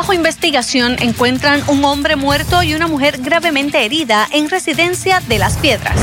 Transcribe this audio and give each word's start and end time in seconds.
bajo 0.00 0.14
investigación 0.14 0.96
encuentran 1.00 1.62
un 1.66 1.84
hombre 1.84 2.16
muerto 2.16 2.62
y 2.62 2.74
una 2.74 2.86
mujer 2.86 3.18
gravemente 3.20 3.84
herida 3.84 4.26
en 4.32 4.48
residencia 4.48 5.20
de 5.28 5.38
Las 5.38 5.58
Piedras. 5.58 5.94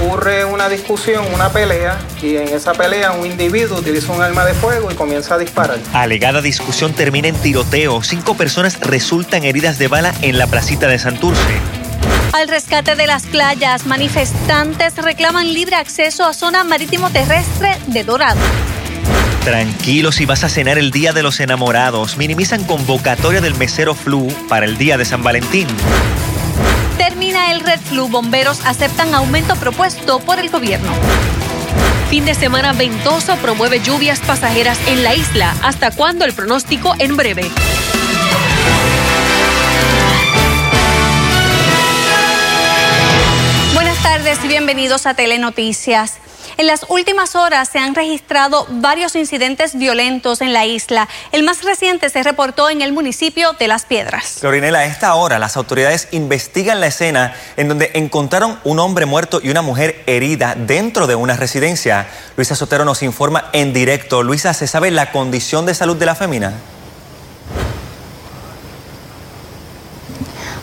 Ocurre 0.00 0.46
una 0.46 0.70
discusión, 0.70 1.22
una 1.34 1.50
pelea, 1.50 1.98
y 2.22 2.36
en 2.36 2.48
esa 2.48 2.72
pelea 2.72 3.12
un 3.12 3.26
individuo 3.26 3.76
utiliza 3.76 4.10
un 4.10 4.22
arma 4.22 4.46
de 4.46 4.54
fuego 4.54 4.90
y 4.90 4.94
comienza 4.94 5.34
a 5.34 5.38
disparar. 5.38 5.78
Alegada 5.92 6.40
discusión 6.40 6.94
termina 6.94 7.28
en 7.28 7.36
tiroteo. 7.36 8.02
Cinco 8.02 8.38
personas 8.38 8.80
resultan 8.80 9.44
heridas 9.44 9.76
de 9.76 9.88
bala 9.88 10.14
en 10.22 10.38
la 10.38 10.46
placita 10.46 10.88
de 10.88 10.98
Santurce. 10.98 11.60
Al 12.32 12.48
rescate 12.48 12.96
de 12.96 13.06
las 13.06 13.26
playas, 13.26 13.84
manifestantes 13.84 14.96
reclaman 14.96 15.52
libre 15.52 15.76
acceso 15.76 16.24
a 16.24 16.32
zona 16.32 16.64
marítimo 16.64 17.10
terrestre 17.10 17.76
de 17.88 18.02
Dorado. 18.02 18.40
Tranquilo 19.44 20.10
si 20.10 20.24
vas 20.24 20.42
a 20.42 20.48
cenar 20.48 20.78
el 20.78 20.90
Día 20.90 21.12
de 21.12 21.22
los 21.22 21.38
Enamorados. 21.38 22.16
Minimizan 22.16 22.64
convocatoria 22.64 23.42
del 23.42 23.54
mesero 23.56 23.94
flu 23.94 24.26
para 24.48 24.64
el 24.64 24.78
Día 24.78 24.96
de 24.96 25.04
San 25.04 25.22
Valentín. 25.22 25.68
Termina 26.96 27.52
el 27.52 27.60
Red 27.60 27.78
Flu. 27.80 28.08
Bomberos 28.08 28.64
aceptan 28.64 29.14
aumento 29.14 29.54
propuesto 29.56 30.20
por 30.20 30.38
el 30.38 30.48
gobierno. 30.48 30.90
Fin 32.08 32.24
de 32.24 32.34
semana 32.34 32.72
ventoso 32.72 33.36
promueve 33.36 33.80
lluvias 33.80 34.20
pasajeras 34.20 34.78
en 34.86 35.02
la 35.02 35.14
isla. 35.14 35.54
¿Hasta 35.62 35.90
cuándo 35.90 36.24
el 36.24 36.32
pronóstico 36.32 36.94
en 36.98 37.14
breve? 37.14 37.44
Buenas 43.74 44.02
tardes 44.02 44.38
y 44.42 44.48
bienvenidos 44.48 45.04
a 45.04 45.12
Telenoticias. 45.12 46.23
En 46.56 46.68
las 46.68 46.86
últimas 46.88 47.34
horas 47.34 47.68
se 47.68 47.78
han 47.80 47.96
registrado 47.96 48.66
varios 48.70 49.16
incidentes 49.16 49.76
violentos 49.76 50.40
en 50.40 50.52
la 50.52 50.66
isla. 50.66 51.08
El 51.32 51.42
más 51.42 51.64
reciente 51.64 52.08
se 52.10 52.22
reportó 52.22 52.70
en 52.70 52.80
el 52.80 52.92
municipio 52.92 53.54
de 53.54 53.66
Las 53.66 53.86
Piedras. 53.86 54.36
Florinela, 54.38 54.80
a 54.80 54.84
esta 54.84 55.14
hora 55.14 55.40
las 55.40 55.56
autoridades 55.56 56.08
investigan 56.12 56.80
la 56.80 56.86
escena 56.86 57.34
en 57.56 57.68
donde 57.68 57.90
encontraron 57.94 58.60
un 58.62 58.78
hombre 58.78 59.04
muerto 59.04 59.40
y 59.42 59.50
una 59.50 59.62
mujer 59.62 60.04
herida 60.06 60.54
dentro 60.56 61.08
de 61.08 61.16
una 61.16 61.36
residencia. 61.36 62.06
Luisa 62.36 62.54
Sotero 62.54 62.84
nos 62.84 63.02
informa 63.02 63.50
en 63.52 63.72
directo. 63.72 64.22
Luisa, 64.22 64.54
¿se 64.54 64.68
sabe 64.68 64.92
la 64.92 65.10
condición 65.10 65.66
de 65.66 65.74
salud 65.74 65.96
de 65.96 66.06
la 66.06 66.14
fémina? 66.14 66.52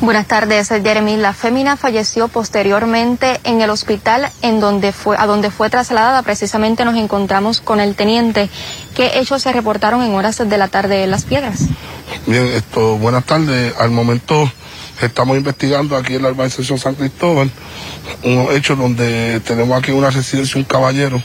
Buenas 0.02 0.26
tardes, 0.26 0.70
Jeremy. 0.70 1.16
La 1.16 1.32
fémina 1.32 1.78
falleció 1.78 2.28
posteriormente 2.28 3.40
en 3.44 3.62
el 3.62 3.70
hospital 3.70 4.32
en 4.42 4.60
donde 4.60 4.94
fue, 4.94 5.16
a 5.16 5.28
donde 5.28 5.52
fue 5.52 5.70
trasladada. 5.70 6.24
Precisamente 6.24 6.84
nos 6.86 6.96
encontramos 6.96 7.62
con 7.62 7.80
el 7.80 7.94
teniente. 7.94 8.50
¿Qué 8.96 9.20
hechos 9.20 9.44
se 9.44 9.54
reportaron 9.54 10.02
en 10.02 10.16
horas 10.16 10.38
de 10.38 10.58
la 10.58 10.70
tarde 10.70 11.04
en 11.04 11.12
Las 11.12 11.26
Piedras? 11.26 11.68
Bien, 12.26 12.48
esto, 12.48 12.98
buenas 12.98 13.26
tardes. 13.26 13.76
Al 13.78 13.92
momento 13.92 14.52
estamos 15.00 15.38
investigando 15.38 15.96
aquí 15.96 16.16
en 16.16 16.24
la 16.24 16.30
urbanización 16.30 16.80
San 16.80 16.96
Cristóbal 16.96 17.52
unos 18.24 18.56
hechos 18.56 18.80
donde 18.80 19.40
tenemos 19.42 19.78
aquí 19.78 19.92
una 19.92 20.10
residencia, 20.10 20.58
un 20.58 20.64
caballero, 20.64 21.22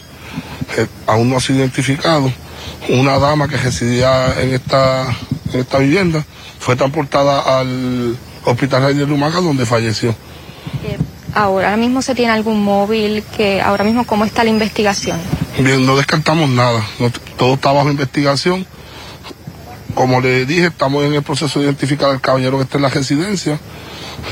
eh, 0.77 0.87
aún 1.07 1.31
no 1.31 1.39
ha 1.39 1.41
sido 1.41 1.61
identificado, 1.61 2.31
una 2.91 3.19
dama 3.19 3.49
que 3.49 3.57
residía 3.57 4.39
en 4.39 4.53
esta, 4.53 5.07
en 5.53 5.61
esta 5.61 5.79
vivienda, 5.79 6.25
fue 6.59 6.77
transportada 6.77 7.59
al 7.59 8.17
Hospital 8.47 8.83
Rey 8.83 8.95
de 8.95 9.07
Lumaca, 9.07 9.41
donde 9.41 9.67
falleció. 9.67 10.11
Eh, 10.85 10.97
ahora 11.35 11.77
mismo 11.77 12.01
se 12.01 12.15
tiene 12.15 12.33
algún 12.33 12.63
móvil 12.63 13.23
que 13.37 13.61
ahora 13.61 13.85
mismo 13.85 14.07
cómo 14.07 14.25
está 14.25 14.43
la 14.45 14.51
investigación. 14.51 15.19
Bien, 15.59 15.85
no 15.85 15.97
descartamos 15.97 16.49
nada, 16.49 16.83
no- 16.99 17.11
todo 17.37 17.55
está 17.55 17.73
bajo 17.73 17.91
investigación. 17.91 18.67
Como 19.95 20.21
le 20.21 20.45
dije, 20.45 20.67
estamos 20.67 21.05
en 21.05 21.15
el 21.15 21.23
proceso 21.23 21.59
de 21.59 21.67
identificar 21.67 22.11
al 22.11 22.21
caballero 22.21 22.59
que 22.59 22.65
está 22.65 22.77
en 22.79 22.83
la 22.83 22.89
residencia. 22.91 23.59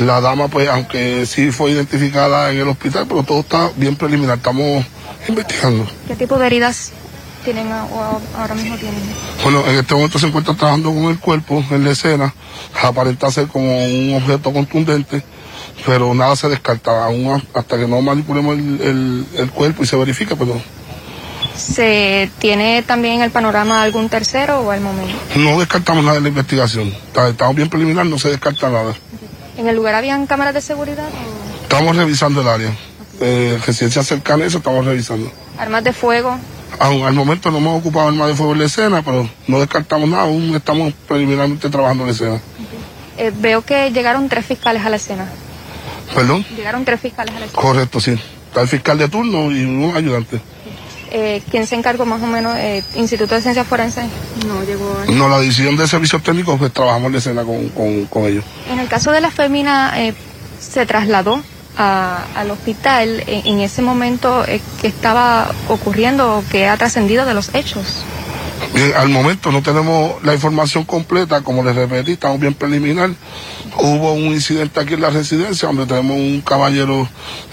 La 0.00 0.20
dama, 0.20 0.48
pues, 0.48 0.68
aunque 0.68 1.24
sí 1.26 1.50
fue 1.52 1.70
identificada 1.70 2.50
en 2.52 2.58
el 2.60 2.68
hospital, 2.68 3.06
pero 3.08 3.22
todo 3.22 3.40
está 3.40 3.70
bien 3.76 3.96
preliminar, 3.96 4.36
estamos 4.38 4.84
investigando. 5.28 5.86
¿Qué 6.08 6.16
tipo 6.16 6.38
de 6.38 6.46
heridas 6.46 6.92
tienen 7.44 7.70
o 7.70 8.20
ahora 8.38 8.54
mismo 8.54 8.76
tienen? 8.76 9.00
Bueno, 9.42 9.62
en 9.66 9.76
este 9.76 9.94
momento 9.94 10.18
se 10.18 10.26
encuentra 10.26 10.54
trabajando 10.54 10.90
con 10.92 11.04
el 11.04 11.18
cuerpo 11.18 11.62
en 11.70 11.84
la 11.84 11.90
escena, 11.90 12.34
aparenta 12.82 13.30
ser 13.30 13.46
como 13.48 13.84
un 13.84 14.14
objeto 14.16 14.52
contundente, 14.52 15.22
pero 15.86 16.14
nada 16.14 16.34
se 16.36 16.48
descarta, 16.48 17.04
aún 17.04 17.42
hasta 17.54 17.76
que 17.78 17.86
no 17.86 18.00
manipulemos 18.00 18.56
el, 18.56 18.80
el- 18.80 19.26
el 19.36 19.50
cuerpo 19.50 19.82
y 19.82 19.86
se 19.86 19.96
verifique, 19.96 20.34
pero 20.36 20.60
¿Se 21.56 22.30
tiene 22.40 22.82
también 22.82 23.14
en 23.14 23.22
el 23.22 23.30
panorama 23.30 23.82
algún 23.82 24.08
tercero 24.08 24.60
o 24.60 24.70
al 24.72 24.80
momento? 24.80 25.14
no 25.36 25.58
descartamos 25.60 26.02
nada 26.02 26.16
de 26.16 26.22
la 26.22 26.28
investigación. 26.28 26.92
Estamos 27.28 27.54
bien 27.54 27.68
preliminar, 27.68 28.06
no 28.06 28.18
se 28.18 28.28
descarta 28.30 28.68
nada. 28.70 28.92
¿En 29.56 29.68
el 29.68 29.76
lugar 29.76 29.94
habían 29.94 30.26
cámaras 30.26 30.52
de 30.54 30.60
seguridad 30.60 31.06
o 31.06 31.62
Estamos 31.62 31.94
revisando 31.96 32.40
el 32.40 32.48
área. 32.48 32.72
Eh, 33.20 33.56
residencia 33.64 34.02
cercana 34.02 34.42
a 34.44 34.46
eso 34.48 34.58
estamos 34.58 34.84
revisando. 34.84 35.30
armas 35.56 35.84
de 35.84 35.92
fuego? 35.92 36.36
Al 36.78 37.12
momento 37.14 37.50
no 37.50 37.58
hemos 37.58 37.80
ocupado 37.80 38.08
armas 38.08 38.28
de 38.28 38.34
fuego 38.34 38.52
en 38.52 38.58
la 38.60 38.64
escena, 38.66 39.02
pero 39.02 39.28
no 39.46 39.58
descartamos 39.60 40.08
nada, 40.08 40.24
aún 40.24 40.54
estamos 40.54 40.92
preliminarmente 41.06 41.68
trabajando 41.70 42.02
en 42.04 42.08
la 42.08 42.12
escena. 42.14 42.40
Eh, 43.16 43.32
veo 43.38 43.62
que 43.62 43.90
llegaron 43.92 44.28
tres 44.28 44.44
fiscales 44.46 44.84
a 44.84 44.88
la 44.90 44.96
escena. 44.96 45.26
¿Perdón? 46.14 46.44
Llegaron 46.56 46.84
tres 46.84 47.00
fiscales 47.00 47.34
a 47.34 47.38
la 47.40 47.46
escena. 47.46 47.62
Correcto, 47.62 48.00
sí. 48.00 48.18
Está 48.48 48.62
el 48.62 48.68
fiscal 48.68 48.98
de 48.98 49.08
turno 49.08 49.50
y 49.50 49.64
un 49.64 49.96
ayudante. 49.96 50.40
Eh, 51.10 51.42
¿Quién 51.50 51.66
se 51.66 51.76
encargó 51.76 52.04
más 52.06 52.20
o 52.22 52.26
menos? 52.26 52.56
Eh, 52.56 52.82
¿Instituto 52.96 53.36
de 53.36 53.42
Ciencias 53.42 53.66
Forenses? 53.66 54.04
No 54.46 54.62
llegó. 54.64 54.96
a- 55.06 55.10
No, 55.12 55.28
la 55.28 55.38
división 55.40 55.76
de 55.76 55.86
servicios 55.86 56.22
técnicos, 56.22 56.58
pues 56.58 56.72
trabajamos 56.72 57.06
en 57.06 57.12
la 57.12 57.18
escena 57.18 57.44
con, 57.44 57.68
con, 57.68 58.06
con 58.06 58.24
ellos. 58.26 58.44
En 58.70 58.80
el 58.80 58.88
caso 58.88 59.12
de 59.12 59.20
la 59.20 59.30
fémina, 59.30 59.92
eh, 60.02 60.14
se 60.60 60.86
trasladó 60.86 61.40
a- 61.76 62.24
al 62.34 62.50
hospital 62.50 63.22
en, 63.26 63.46
en 63.46 63.60
ese 63.60 63.82
momento 63.82 64.44
eh, 64.46 64.60
que 64.80 64.86
estaba 64.88 65.50
ocurriendo 65.68 66.38
o 66.38 66.44
que 66.50 66.66
ha 66.68 66.76
trascendido 66.76 67.24
de 67.26 67.34
los 67.34 67.54
hechos. 67.54 68.04
Bien, 68.74 68.92
al 68.96 69.08
momento 69.08 69.52
no 69.52 69.62
tenemos 69.62 70.22
la 70.24 70.34
información 70.34 70.84
completa, 70.84 71.42
como 71.42 71.62
les 71.62 71.74
repetí, 71.76 72.12
estamos 72.12 72.40
bien 72.40 72.54
preliminar. 72.54 73.10
Hubo 73.78 74.12
un 74.12 74.24
incidente 74.32 74.80
aquí 74.80 74.94
en 74.94 75.00
la 75.02 75.10
residencia 75.10 75.68
donde 75.68 75.86
tenemos 75.86 76.16
un 76.16 76.40
caballero 76.40 77.08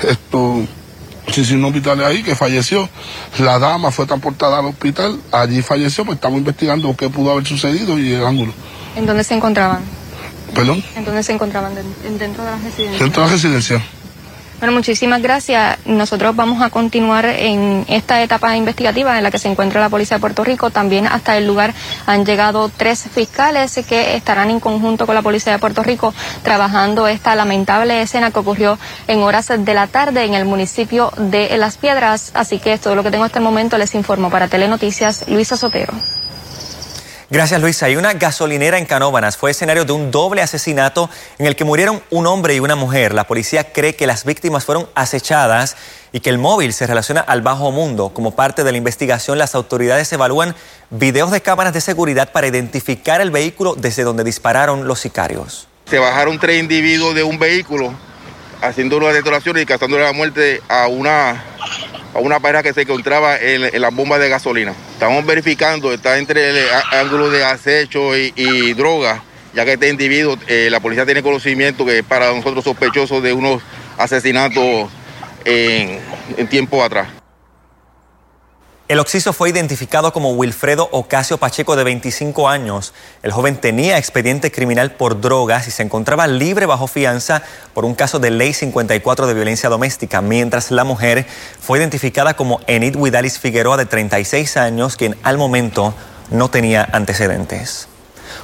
esto, 0.08 0.62
sin 1.32 1.74
vitales 1.74 2.06
ahí 2.06 2.24
que 2.24 2.36
falleció. 2.36 2.88
La 3.40 3.60
dama 3.60 3.92
fue 3.92 4.06
transportada 4.06 4.60
al 4.60 4.66
hospital, 4.66 5.20
allí 5.32 5.62
falleció, 5.62 6.06
pues 6.06 6.16
estamos 6.16 6.40
investigando 6.40 6.96
qué 6.96 7.10
pudo 7.10 7.32
haber 7.32 7.46
sucedido 7.46 7.98
y 8.00 8.14
el 8.14 8.26
ángulo. 8.26 8.54
¿En 8.96 9.06
dónde 9.06 9.24
se 9.24 9.34
encontraban? 9.36 9.82
Perdón, 10.56 10.84
¿En 10.96 11.06
dónde 11.06 11.24
se 11.24 11.32
encontraban? 11.34 11.74
Den- 11.76 12.18
dentro 12.20 12.44
de 12.44 12.52
la 12.52 12.58
residencia. 12.58 13.00
dentro 13.00 13.22
de 13.24 13.28
la 13.30 13.34
residencia. 13.34 13.84
Bueno, 14.62 14.76
muchísimas 14.76 15.24
gracias. 15.24 15.80
Nosotros 15.88 16.36
vamos 16.36 16.62
a 16.62 16.70
continuar 16.70 17.26
en 17.26 17.84
esta 17.88 18.22
etapa 18.22 18.56
investigativa 18.56 19.18
en 19.18 19.24
la 19.24 19.32
que 19.32 19.40
se 19.40 19.48
encuentra 19.48 19.82
la 19.82 19.90
Policía 19.90 20.18
de 20.18 20.22
Puerto 20.22 20.44
Rico. 20.44 20.70
También 20.70 21.08
hasta 21.08 21.36
el 21.36 21.48
lugar 21.48 21.74
han 22.06 22.28
llegado 22.28 22.70
tres 22.70 23.10
fiscales 23.12 23.84
que 23.90 24.16
estarán 24.16 24.52
en 24.52 24.60
conjunto 24.60 25.08
con 25.08 25.16
la 25.16 25.24
Policía 25.24 25.54
de 25.54 25.58
Puerto 25.58 25.82
Rico 25.82 26.14
trabajando 26.44 27.08
esta 27.08 27.34
lamentable 27.34 28.04
escena 28.04 28.30
que 28.30 28.38
ocurrió 28.38 28.78
en 29.08 29.24
horas 29.24 29.48
de 29.48 29.74
la 29.74 29.88
tarde 29.88 30.26
en 30.26 30.36
el 30.36 30.46
municipio 30.46 31.12
de 31.18 31.58
Las 31.58 31.78
Piedras. 31.78 32.30
Así 32.36 32.60
que 32.60 32.74
es 32.74 32.82
todo 32.82 32.94
lo 32.94 33.02
que 33.02 33.10
tengo 33.10 33.24
hasta 33.24 33.40
el 33.40 33.44
momento. 33.44 33.80
Les 33.80 33.96
informo 33.96 34.30
para 34.30 34.48
Telenoticias, 34.48 35.28
Luisa 35.28 35.58
Sotero. 35.58 36.21
Gracias 37.32 37.62
Luisa. 37.62 37.90
Y 37.90 37.96
una 37.96 38.12
gasolinera 38.12 38.78
en 38.78 38.86
Canóvanas 38.86 39.38
fue 39.38 39.52
escenario 39.52 39.86
de 39.86 39.94
un 39.94 40.12
doble 40.12 40.42
asesinato 40.42 41.10
en 41.40 41.46
el 41.46 41.56
que 41.56 41.64
murieron 41.64 42.04
un 42.10 42.28
hombre 42.28 42.56
y 42.56 42.60
una 42.60 42.76
mujer. 42.76 43.14
La 43.14 43.24
policía 43.24 43.72
cree 43.72 43.96
que 43.96 44.06
las 44.06 44.26
víctimas 44.26 44.66
fueron 44.66 44.90
acechadas 44.96 45.78
y 46.12 46.20
que 46.20 46.30
el 46.30 46.38
móvil 46.38 46.74
se 46.74 46.86
relaciona 46.88 47.22
al 47.22 47.42
bajo 47.42 47.72
mundo. 47.72 48.10
Como 48.14 48.36
parte 48.36 48.66
de 48.66 48.74
la 48.74 48.78
investigación, 48.78 49.38
las 49.38 49.56
autoridades 49.56 50.12
evalúan 50.12 50.56
videos 50.90 51.32
de 51.32 51.40
cámaras 51.40 51.74
de 51.74 51.80
seguridad 51.80 52.34
para 52.34 52.48
identificar 52.48 53.22
el 53.22 53.32
vehículo 53.32 53.76
desde 53.78 54.04
donde 54.04 54.26
dispararon 54.26 54.86
los 54.86 55.00
sicarios. 55.00 55.70
Se 55.90 56.00
bajaron 56.00 56.38
tres 56.38 56.60
individuos 56.60 57.16
de 57.16 57.24
un 57.24 57.40
vehículo 57.40 57.94
haciendo 58.62 58.98
una 58.98 59.08
detonación 59.14 59.58
y 59.58 59.66
causándole 59.66 60.04
la 60.04 60.12
muerte 60.12 60.62
a 60.68 60.88
una, 60.88 61.46
a 62.14 62.20
una 62.20 62.40
pareja 62.40 62.64
que 62.64 62.74
se 62.74 62.82
encontraba 62.82 63.38
en, 63.38 63.64
en 63.64 63.82
las 63.82 63.94
bombas 63.94 64.20
de 64.20 64.30
gasolina. 64.30 64.74
Estamos 64.94 65.26
verificando, 65.26 65.94
está 65.94 66.18
entre 66.18 66.50
el 66.50 66.68
ángulo 66.92 67.30
de 67.30 67.44
acecho 67.44 68.18
y, 68.18 68.34
y 68.36 68.74
droga, 68.74 69.24
ya 69.54 69.66
que 69.66 69.74
este 69.74 69.90
individuo, 69.90 70.38
eh, 70.48 70.70
la 70.70 70.80
policía 70.80 71.06
tiene 71.06 71.24
conocimiento 71.24 71.86
que 71.86 72.00
es 72.00 72.04
para 72.04 72.34
nosotros 72.34 72.64
sospechoso 72.64 73.22
de 73.22 73.34
unos 73.34 73.62
asesinatos 73.98 74.90
en 75.46 76.48
tiempo 76.50 76.84
atrás. 76.84 77.21
El 78.92 79.00
occiso 79.00 79.32
fue 79.32 79.50
identificado 79.50 80.12
como 80.12 80.34
Wilfredo 80.34 80.90
Ocasio 80.92 81.38
Pacheco, 81.38 81.78
de 81.78 81.86
25 81.86 82.50
años. 82.50 82.94
El 83.24 83.32
joven 83.32 83.56
tenía 83.56 83.98
expediente 83.98 84.52
criminal 84.52 84.92
por 84.92 85.22
drogas 85.22 85.66
y 85.70 85.72
se 85.72 85.82
encontraba 85.82 86.28
libre 86.28 86.66
bajo 86.66 86.88
fianza 86.88 87.42
por 87.74 87.86
un 87.86 87.96
caso 87.96 88.20
de 88.20 88.32
ley 88.32 88.52
54 88.52 89.28
de 89.28 89.34
violencia 89.34 89.70
doméstica, 89.70 90.22
mientras 90.22 90.72
la 90.72 90.84
mujer 90.84 91.26
fue 91.62 91.80
identificada 91.80 92.34
como 92.34 92.60
Enid 92.68 92.98
Widalis 92.98 93.40
Figueroa, 93.40 93.78
de 93.78 93.86
36 93.86 94.58
años, 94.58 94.98
quien 94.98 95.16
al 95.24 95.38
momento 95.38 95.94
no 96.30 96.50
tenía 96.50 96.86
antecedentes. 96.92 97.88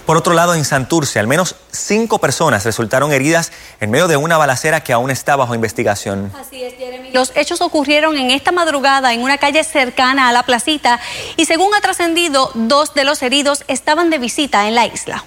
Por 0.05 0.17
otro 0.17 0.33
lado, 0.33 0.53
en 0.55 0.65
Santurce, 0.65 1.19
al 1.19 1.27
menos 1.27 1.55
cinco 1.71 2.19
personas 2.19 2.65
resultaron 2.65 3.11
heridas 3.11 3.51
en 3.79 3.91
medio 3.91 4.07
de 4.07 4.17
una 4.17 4.37
balacera 4.37 4.81
que 4.81 4.93
aún 4.93 5.11
está 5.11 5.35
bajo 5.35 5.55
investigación. 5.55 6.31
Así 6.39 6.63
es. 6.63 6.73
Los 7.13 7.31
hechos 7.35 7.61
ocurrieron 7.61 8.17
en 8.17 8.31
esta 8.31 8.51
madrugada 8.51 9.13
en 9.13 9.21
una 9.21 9.37
calle 9.37 9.63
cercana 9.63 10.29
a 10.29 10.31
la 10.31 10.43
placita 10.43 10.99
y 11.35 11.45
según 11.45 11.73
ha 11.73 11.81
trascendido, 11.81 12.51
dos 12.53 12.93
de 12.93 13.05
los 13.05 13.21
heridos 13.23 13.63
estaban 13.67 14.09
de 14.09 14.19
visita 14.19 14.67
en 14.67 14.75
la 14.75 14.85
isla. 14.85 15.23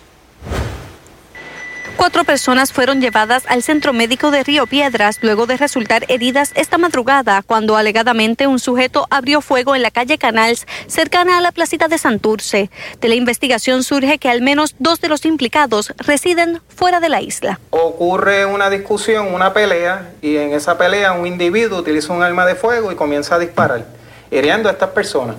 Cuatro 2.00 2.25
personas 2.25 2.73
fueron 2.73 3.02
llevadas 3.02 3.44
al 3.47 3.62
centro 3.62 3.93
médico 3.93 4.31
de 4.31 4.43
Río 4.43 4.67
Piedras 4.67 5.19
luego 5.20 5.44
de 5.44 5.58
resultar 5.58 6.06
heridas 6.08 6.50
esta 6.55 6.79
madrugada 6.79 7.43
cuando 7.43 7.76
alegadamente 7.76 8.47
un 8.47 8.58
sujeto 8.58 9.06
abrió 9.11 9.43
fuego 9.43 9.75
en 9.75 9.82
la 9.82 9.91
calle 9.91 10.17
Canals 10.17 10.67
cercana 10.87 11.37
a 11.37 11.43
la 11.43 11.52
placita 11.52 11.88
de 11.88 11.99
Santurce. 11.99 12.70
De 13.02 13.08
la 13.08 13.17
investigación 13.17 13.82
surge 13.82 14.17
que 14.17 14.31
al 14.31 14.41
menos 14.41 14.76
dos 14.79 15.02
de 15.02 15.08
los 15.08 15.26
implicados 15.26 15.93
residen 15.99 16.62
fuera 16.75 17.00
de 17.00 17.11
la 17.11 17.20
isla. 17.20 17.61
Ocurre 17.69 18.47
una 18.47 18.70
discusión, 18.70 19.35
una 19.35 19.52
pelea 19.52 20.12
y 20.23 20.38
en 20.38 20.55
esa 20.55 20.79
pelea 20.79 21.12
un 21.12 21.26
individuo 21.26 21.81
utiliza 21.81 22.14
un 22.14 22.23
arma 22.23 22.47
de 22.47 22.55
fuego 22.55 22.91
y 22.91 22.94
comienza 22.94 23.35
a 23.35 23.38
disparar, 23.38 23.85
hiriendo 24.31 24.70
a 24.70 24.73
estas 24.73 24.88
personas. 24.88 25.37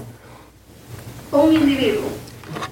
Un 1.32 1.54
individuo. 1.54 2.21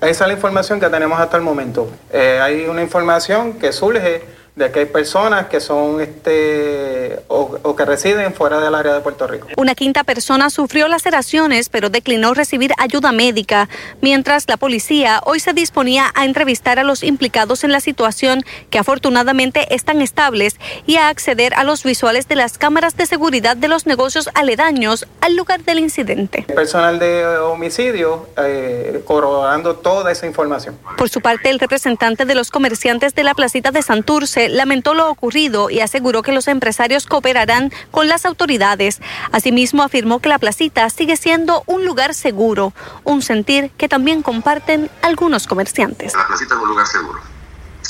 Esa 0.02 0.24
es 0.24 0.28
la 0.28 0.34
información 0.34 0.80
que 0.80 0.88
tenemos 0.90 1.20
hasta 1.20 1.38
el 1.38 1.44
momento. 1.44 1.90
Eh, 2.12 2.40
hay 2.42 2.66
una 2.66 2.82
información 2.82 3.54
que 3.54 3.72
surge 3.72 4.39
de 4.60 4.72
que 4.72 4.82
hay 4.82 4.86
personas 4.86 5.48
que 5.48 5.62
son 5.62 6.02
este 6.02 7.20
o, 7.30 7.58
o, 7.64 7.76
que 7.78 7.86
residen 7.86 8.34
fuera 8.34 8.60
del 8.60 8.76
área 8.76 8.94
de 8.94 9.00
Puerto 9.00 9.26
Rico. 9.26 9.48
Una 9.56 9.74
quinta 9.74 10.04
persona 10.04 10.50
sufrió 10.50 10.90
laceraciones 10.90 11.70
pero 11.70 11.90
declinó 11.90 12.34
recibir 12.34 12.74
ayuda 12.78 13.14
médica, 13.14 13.70
mientras 14.02 14.50
la 14.50 14.58
policía 14.58 15.22
hoy 15.26 15.40
se 15.40 15.54
disponía 15.54 16.12
a 16.14 16.26
entrevistar 16.26 16.78
a 16.78 16.84
los 16.84 17.04
implicados 17.04 17.64
en 17.64 17.72
la 17.72 17.80
situación 17.80 18.44
que 18.70 18.78
afortunadamente 18.78 19.74
están 19.74 20.02
estables 20.02 20.58
y 20.86 20.98
a 20.98 21.08
acceder 21.08 21.54
a 21.54 21.64
los 21.64 21.84
visuales 21.84 22.28
de 22.28 22.36
las 22.36 22.58
cámaras 22.58 22.98
de 22.98 23.06
seguridad 23.06 23.56
de 23.56 23.70
los 23.70 23.86
negocios 23.86 24.30
aledaños 24.34 25.08
al 25.22 25.38
lugar 25.38 25.64
del 25.64 25.80
incidente. 25.80 26.44
Personal 26.54 27.00
de 27.00 27.26
homicidio 27.38 28.28
eh, 28.38 29.02
corroborando 29.06 29.78
toda 29.78 30.12
esa 30.12 30.26
información. 30.26 30.78
Por 30.98 31.08
su 31.08 31.22
parte, 31.22 31.50
el 31.50 31.60
representante 31.60 32.26
de 32.26 32.36
los 32.36 32.52
comerciantes 32.52 33.16
de 33.16 33.24
la 33.24 33.34
placita 33.34 33.72
de 33.72 33.82
Santurce 33.82 34.49
lamentó 34.50 34.94
lo 34.94 35.10
ocurrido 35.10 35.70
y 35.70 35.80
aseguró 35.80 36.22
que 36.22 36.32
los 36.32 36.48
empresarios 36.48 37.06
cooperarán 37.06 37.72
con 37.92 38.08
las 38.08 38.26
autoridades. 38.26 39.00
Asimismo, 39.32 39.84
afirmó 39.84 40.20
que 40.20 40.30
la 40.30 40.40
placita 40.40 40.90
sigue 40.90 41.18
siendo 41.18 41.64
un 41.66 41.86
lugar 41.86 42.14
seguro, 42.14 42.74
un 43.04 43.22
sentir 43.22 43.72
que 43.78 43.88
también 43.88 44.22
comparten 44.22 44.90
algunos 45.02 45.48
comerciantes. 45.48 46.14
La 46.14 46.28
placita 46.28 46.56
es 46.56 46.62
un 46.62 46.70
lugar 46.70 46.88
seguro. 46.88 47.20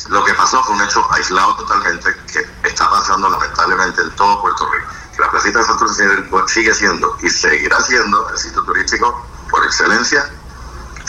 Lo 0.09 0.23
que 0.23 0.33
pasó 0.33 0.63
fue 0.63 0.75
un 0.75 0.81
hecho 0.81 1.05
aislado 1.11 1.55
totalmente 1.55 2.09
que 2.31 2.67
está 2.67 2.89
pasando 2.89 3.29
lamentablemente 3.29 4.01
en 4.01 4.15
todo 4.15 4.41
Puerto 4.41 4.69
Rico. 4.71 4.87
La 5.19 5.29
placita 5.29 5.59
de 5.59 5.65
Santurce 5.65 6.03
sigue 6.47 6.73
siendo 6.73 7.17
y 7.21 7.29
seguirá 7.29 7.81
siendo 7.81 8.29
el 8.29 8.37
sitio 8.37 8.63
turístico 8.63 9.25
por 9.49 9.65
excelencia 9.65 10.29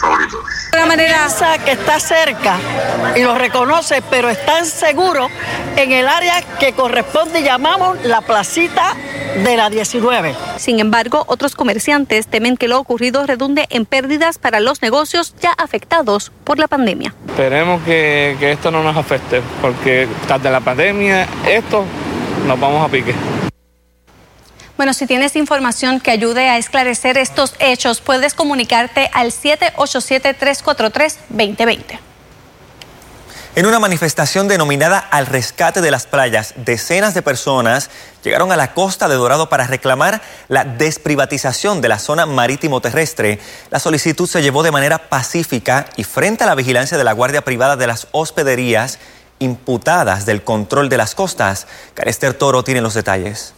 favorito. 0.00 0.43
De 0.73 0.79
una 0.79 0.87
manera 0.87 1.26
que 1.64 1.73
está 1.73 2.00
cerca 2.00 2.56
y 3.17 3.23
lo 3.23 3.37
reconoce, 3.37 4.02
pero 4.11 4.29
está 4.29 4.64
seguro 4.64 5.29
en 5.76 5.93
el 5.93 6.08
área 6.08 6.43
que 6.58 6.73
corresponde, 6.73 7.43
llamamos 7.43 7.99
la 8.05 8.20
placita 8.20 8.94
de 9.44 9.56
la 9.56 9.70
19. 9.70 10.35
Sin 10.56 10.81
embargo, 10.81 11.25
otros 11.26 11.55
comerciantes 11.55 12.26
temen 12.26 12.56
que 12.56 12.69
lo 12.69 12.79
ocurrido 12.79 13.26
redunde 13.26 13.67
en 13.70 13.87
pérdidas 13.87 14.38
para 14.38 14.61
los 14.61 14.82
negocios 14.82 15.35
ya 15.41 15.52
afectados 15.52 16.32
por 16.44 16.58
la 16.58 16.69
pandemia. 16.69 17.14
Esperemos 17.29 17.82
que, 17.82 18.37
que 18.38 18.52
esto 18.52 18.70
no 18.70 18.82
nos 18.82 18.97
afecte, 18.97 19.43
porque 19.61 20.08
tras 20.26 20.43
de 20.43 20.50
la 20.50 20.61
pandemia, 20.61 21.29
esto 21.49 21.85
nos 22.47 22.58
vamos 22.58 22.87
a 22.87 22.91
pique. 22.91 23.14
Bueno, 24.80 24.94
si 24.94 25.06
tienes 25.06 25.36
información 25.36 26.00
que 26.00 26.10
ayude 26.10 26.48
a 26.48 26.56
esclarecer 26.56 27.18
estos 27.18 27.54
hechos, 27.58 28.00
puedes 28.00 28.32
comunicarte 28.32 29.10
al 29.12 29.30
787-343-2020. 29.30 31.98
En 33.56 33.66
una 33.66 33.78
manifestación 33.78 34.48
denominada 34.48 34.98
Al 34.98 35.26
Rescate 35.26 35.82
de 35.82 35.90
las 35.90 36.06
Playas, 36.06 36.54
decenas 36.56 37.12
de 37.12 37.20
personas 37.20 37.90
llegaron 38.24 38.52
a 38.52 38.56
la 38.56 38.72
costa 38.72 39.06
de 39.06 39.16
Dorado 39.16 39.50
para 39.50 39.66
reclamar 39.66 40.22
la 40.48 40.64
desprivatización 40.64 41.82
de 41.82 41.88
la 41.88 41.98
zona 41.98 42.24
marítimo 42.24 42.80
terrestre. 42.80 43.38
La 43.68 43.80
solicitud 43.80 44.26
se 44.26 44.40
llevó 44.40 44.62
de 44.62 44.70
manera 44.70 45.10
pacífica 45.10 45.90
y 45.96 46.04
frente 46.04 46.44
a 46.44 46.46
la 46.46 46.54
vigilancia 46.54 46.96
de 46.96 47.04
la 47.04 47.12
Guardia 47.12 47.44
Privada 47.44 47.76
de 47.76 47.86
las 47.86 48.06
hospederías 48.12 48.98
imputadas 49.40 50.24
del 50.24 50.42
control 50.42 50.88
de 50.88 50.96
las 50.96 51.14
costas. 51.14 51.66
Carester 51.92 52.32
Toro 52.32 52.64
tiene 52.64 52.80
los 52.80 52.94
detalles. 52.94 53.52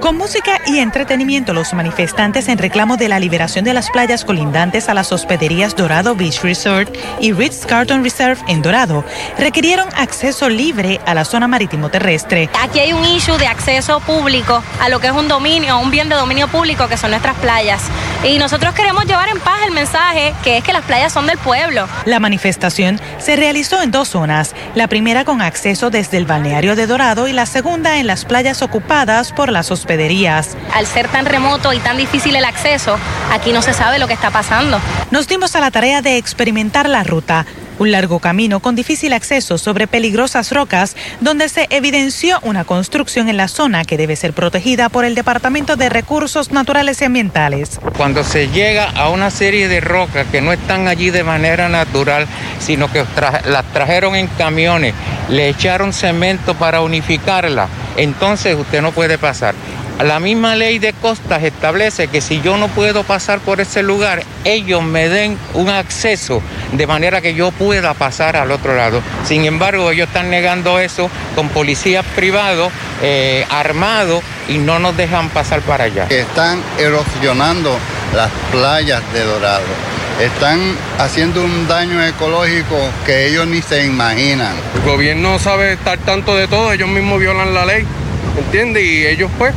Con 0.00 0.16
música 0.16 0.60
y 0.64 0.78
entretenimiento, 0.78 1.52
los 1.52 1.74
manifestantes 1.74 2.48
en 2.48 2.56
reclamo 2.56 2.96
de 2.96 3.08
la 3.08 3.18
liberación 3.18 3.64
de 3.64 3.74
las 3.74 3.90
playas 3.90 4.24
colindantes 4.24 4.88
a 4.88 4.94
las 4.94 5.10
hospederías 5.10 5.74
Dorado 5.74 6.14
Beach 6.14 6.40
Resort 6.42 6.96
y 7.20 7.32
Ritz 7.32 7.66
Carlton 7.66 8.04
Reserve 8.04 8.40
en 8.46 8.62
Dorado 8.62 9.04
requirieron 9.38 9.88
acceso 9.96 10.48
libre 10.48 11.00
a 11.04 11.14
la 11.14 11.24
zona 11.24 11.48
marítimo 11.48 11.88
terrestre. 11.88 12.48
Aquí 12.62 12.78
hay 12.78 12.92
un 12.92 13.04
issue 13.04 13.36
de 13.38 13.48
acceso 13.48 13.98
público 14.00 14.62
a 14.80 14.88
lo 14.88 15.00
que 15.00 15.08
es 15.08 15.12
un 15.12 15.26
dominio, 15.26 15.78
un 15.80 15.90
bien 15.90 16.08
de 16.08 16.14
dominio 16.14 16.46
público 16.46 16.86
que 16.86 16.96
son 16.96 17.10
nuestras 17.10 17.36
playas. 17.38 17.82
Y 18.24 18.38
nosotros 18.38 18.74
queremos 18.74 19.04
llevar 19.06 19.28
en 19.28 19.38
paz 19.38 19.60
el 19.66 19.72
mensaje 19.72 20.34
que 20.42 20.58
es 20.58 20.64
que 20.64 20.72
las 20.72 20.84
playas 20.84 21.12
son 21.12 21.26
del 21.26 21.38
pueblo. 21.38 21.88
La 22.04 22.18
manifestación 22.20 23.00
se 23.18 23.36
realizó 23.36 23.80
en 23.82 23.90
dos 23.90 24.08
zonas, 24.08 24.54
la 24.74 24.88
primera 24.88 25.24
con 25.24 25.40
acceso 25.40 25.90
desde 25.90 26.16
el 26.16 26.26
balneario 26.26 26.76
de 26.76 26.86
Dorado 26.86 27.28
y 27.28 27.32
la 27.32 27.46
segunda 27.46 27.98
en 27.98 28.06
las 28.06 28.24
playas 28.24 28.62
ocupadas 28.62 29.32
por 29.32 29.50
las 29.52 29.70
hospederías 29.70 30.56
al 30.74 30.86
ser 30.86 31.08
tan 31.08 31.26
remoto 31.26 31.72
y 31.72 31.78
tan 31.78 31.96
difícil 31.96 32.36
el 32.36 32.44
acceso, 32.44 32.98
aquí 33.32 33.52
no 33.52 33.62
se 33.62 33.72
sabe 33.72 33.98
lo 33.98 34.06
que 34.06 34.14
está 34.14 34.30
pasando. 34.30 34.80
Nos 35.10 35.28
dimos 35.28 35.54
a 35.56 35.60
la 35.60 35.70
tarea 35.70 36.02
de 36.02 36.16
experimentar 36.16 36.88
la 36.88 37.02
ruta. 37.04 37.46
Un 37.78 37.92
largo 37.92 38.18
camino 38.18 38.60
con 38.60 38.74
difícil 38.74 39.12
acceso 39.12 39.56
sobre 39.56 39.86
peligrosas 39.86 40.52
rocas 40.52 40.96
donde 41.20 41.48
se 41.48 41.66
evidenció 41.70 42.38
una 42.42 42.64
construcción 42.64 43.28
en 43.28 43.36
la 43.36 43.48
zona 43.48 43.84
que 43.84 43.96
debe 43.96 44.16
ser 44.16 44.32
protegida 44.32 44.88
por 44.88 45.04
el 45.04 45.14
Departamento 45.14 45.76
de 45.76 45.88
Recursos 45.88 46.50
Naturales 46.50 47.00
y 47.00 47.04
Ambientales. 47.04 47.78
Cuando 47.96 48.24
se 48.24 48.48
llega 48.48 48.90
a 48.90 49.10
una 49.10 49.30
serie 49.30 49.68
de 49.68 49.80
rocas 49.80 50.26
que 50.30 50.40
no 50.40 50.52
están 50.52 50.88
allí 50.88 51.10
de 51.10 51.22
manera 51.22 51.68
natural, 51.68 52.26
sino 52.58 52.90
que 52.90 53.04
las 53.46 53.64
trajeron 53.72 54.16
en 54.16 54.26
camiones, 54.26 54.94
le 55.28 55.48
echaron 55.48 55.92
cemento 55.92 56.54
para 56.54 56.80
unificarla, 56.80 57.68
entonces 57.96 58.56
usted 58.56 58.82
no 58.82 58.92
puede 58.92 59.18
pasar. 59.18 59.54
La 60.02 60.20
misma 60.20 60.54
ley 60.54 60.78
de 60.78 60.92
costas 60.92 61.42
establece 61.42 62.06
que 62.06 62.20
si 62.20 62.40
yo 62.40 62.56
no 62.56 62.68
puedo 62.68 63.02
pasar 63.02 63.40
por 63.40 63.60
ese 63.60 63.82
lugar, 63.82 64.22
ellos 64.44 64.80
me 64.80 65.08
den 65.08 65.36
un 65.54 65.68
acceso 65.68 66.40
de 66.72 66.86
manera 66.86 67.20
que 67.20 67.34
yo 67.34 67.50
pueda 67.50 67.94
pasar 67.94 68.36
al 68.36 68.52
otro 68.52 68.76
lado. 68.76 69.02
Sin 69.24 69.44
embargo, 69.44 69.90
ellos 69.90 70.06
están 70.06 70.30
negando 70.30 70.78
eso 70.78 71.10
con 71.34 71.48
policías 71.48 72.04
privados, 72.14 72.70
eh, 73.02 73.44
armados, 73.50 74.22
y 74.48 74.58
no 74.58 74.78
nos 74.78 74.96
dejan 74.96 75.30
pasar 75.30 75.62
para 75.62 75.84
allá. 75.84 76.06
Están 76.08 76.62
erosionando 76.78 77.76
las 78.14 78.30
playas 78.52 79.02
de 79.12 79.24
Dorado. 79.24 79.66
Están 80.20 80.76
haciendo 80.98 81.44
un 81.44 81.66
daño 81.66 82.04
ecológico 82.04 82.76
que 83.04 83.26
ellos 83.26 83.48
ni 83.48 83.62
se 83.62 83.84
imaginan. 83.84 84.54
El 84.76 84.82
gobierno 84.82 85.40
sabe 85.40 85.72
estar 85.72 85.98
tanto 85.98 86.36
de 86.36 86.46
todo, 86.46 86.72
ellos 86.72 86.88
mismos 86.88 87.18
violan 87.18 87.52
la 87.52 87.66
ley, 87.66 87.84
¿entiendes? 88.36 88.84
Y 88.84 89.06
ellos 89.06 89.30
pues 89.36 89.54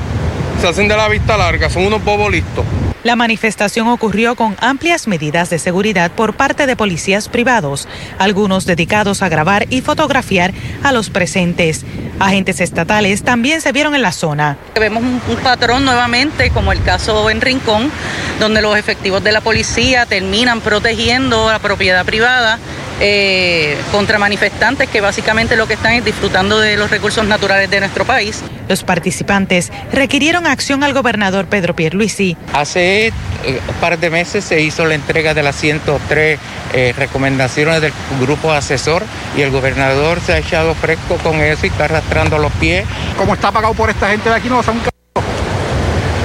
se 0.61 0.67
hacen 0.67 0.87
de 0.87 0.95
la 0.95 1.09
vista 1.09 1.37
larga, 1.37 1.71
son 1.71 1.87
unos 1.87 2.03
bobos 2.03 2.31
listos. 2.31 2.63
La 3.03 3.15
manifestación 3.15 3.87
ocurrió 3.87 4.35
con 4.35 4.55
amplias 4.59 5.07
medidas 5.07 5.49
de 5.49 5.57
seguridad 5.57 6.11
por 6.11 6.35
parte 6.35 6.67
de 6.67 6.75
policías 6.75 7.29
privados, 7.29 7.87
algunos 8.19 8.67
dedicados 8.67 9.23
a 9.23 9.29
grabar 9.29 9.65
y 9.71 9.81
fotografiar 9.81 10.53
a 10.83 10.91
los 10.91 11.09
presentes. 11.09 11.83
Agentes 12.19 12.61
estatales 12.61 13.23
también 13.23 13.59
se 13.61 13.71
vieron 13.71 13.95
en 13.95 14.03
la 14.03 14.11
zona. 14.11 14.57
Vemos 14.79 15.01
un, 15.01 15.19
un 15.27 15.37
patrón 15.37 15.83
nuevamente, 15.83 16.51
como 16.51 16.71
el 16.71 16.83
caso 16.83 17.31
en 17.31 17.41
Rincón, 17.41 17.91
donde 18.39 18.61
los 18.61 18.77
efectivos 18.77 19.23
de 19.23 19.31
la 19.31 19.41
policía 19.41 20.05
terminan 20.05 20.61
protegiendo 20.61 21.49
la 21.49 21.57
propiedad 21.57 22.05
privada 22.05 22.59
eh, 23.03 23.75
contra 23.91 24.19
manifestantes 24.19 24.87
que 24.87 25.01
básicamente 25.01 25.55
lo 25.55 25.67
que 25.67 25.73
están 25.73 25.93
es 25.93 26.05
disfrutando 26.05 26.59
de 26.59 26.77
los 26.77 26.91
recursos 26.91 27.25
naturales 27.25 27.69
de 27.69 27.79
nuestro 27.79 28.05
país. 28.05 28.43
Los 28.67 28.83
participantes 28.83 29.71
requirieron 29.91 30.45
acción 30.45 30.83
al 30.83 30.93
gobernador 30.93 31.47
Pedro 31.47 31.75
Pierluisi. 31.75 32.37
Hace 32.53 33.07
eh, 33.07 33.11
un 33.43 33.75
par 33.81 33.97
de 33.97 34.11
meses 34.11 34.45
se 34.45 34.61
hizo 34.61 34.85
la 34.85 34.93
entrega 34.93 35.33
de 35.33 35.41
las 35.41 35.55
103 35.55 36.39
eh, 36.73 36.93
recomendaciones 36.95 37.81
del 37.81 37.91
grupo 38.19 38.51
asesor 38.51 39.03
y 39.35 39.41
el 39.41 39.49
gobernador 39.49 40.21
se 40.21 40.33
ha 40.33 40.37
echado 40.37 40.75
fresco 40.75 41.17
con 41.23 41.41
eso 41.41 41.65
y 41.65 41.69
está 41.69 41.85
arrastrando 41.85 42.37
los 42.37 42.51
pies. 42.53 42.85
Como 43.17 43.33
está 43.33 43.51
pagado 43.51 43.73
por 43.73 43.89
esta 43.89 44.09
gente 44.09 44.29
de 44.29 44.35
aquí, 44.35 44.47
no 44.47 44.61
son 44.61 44.79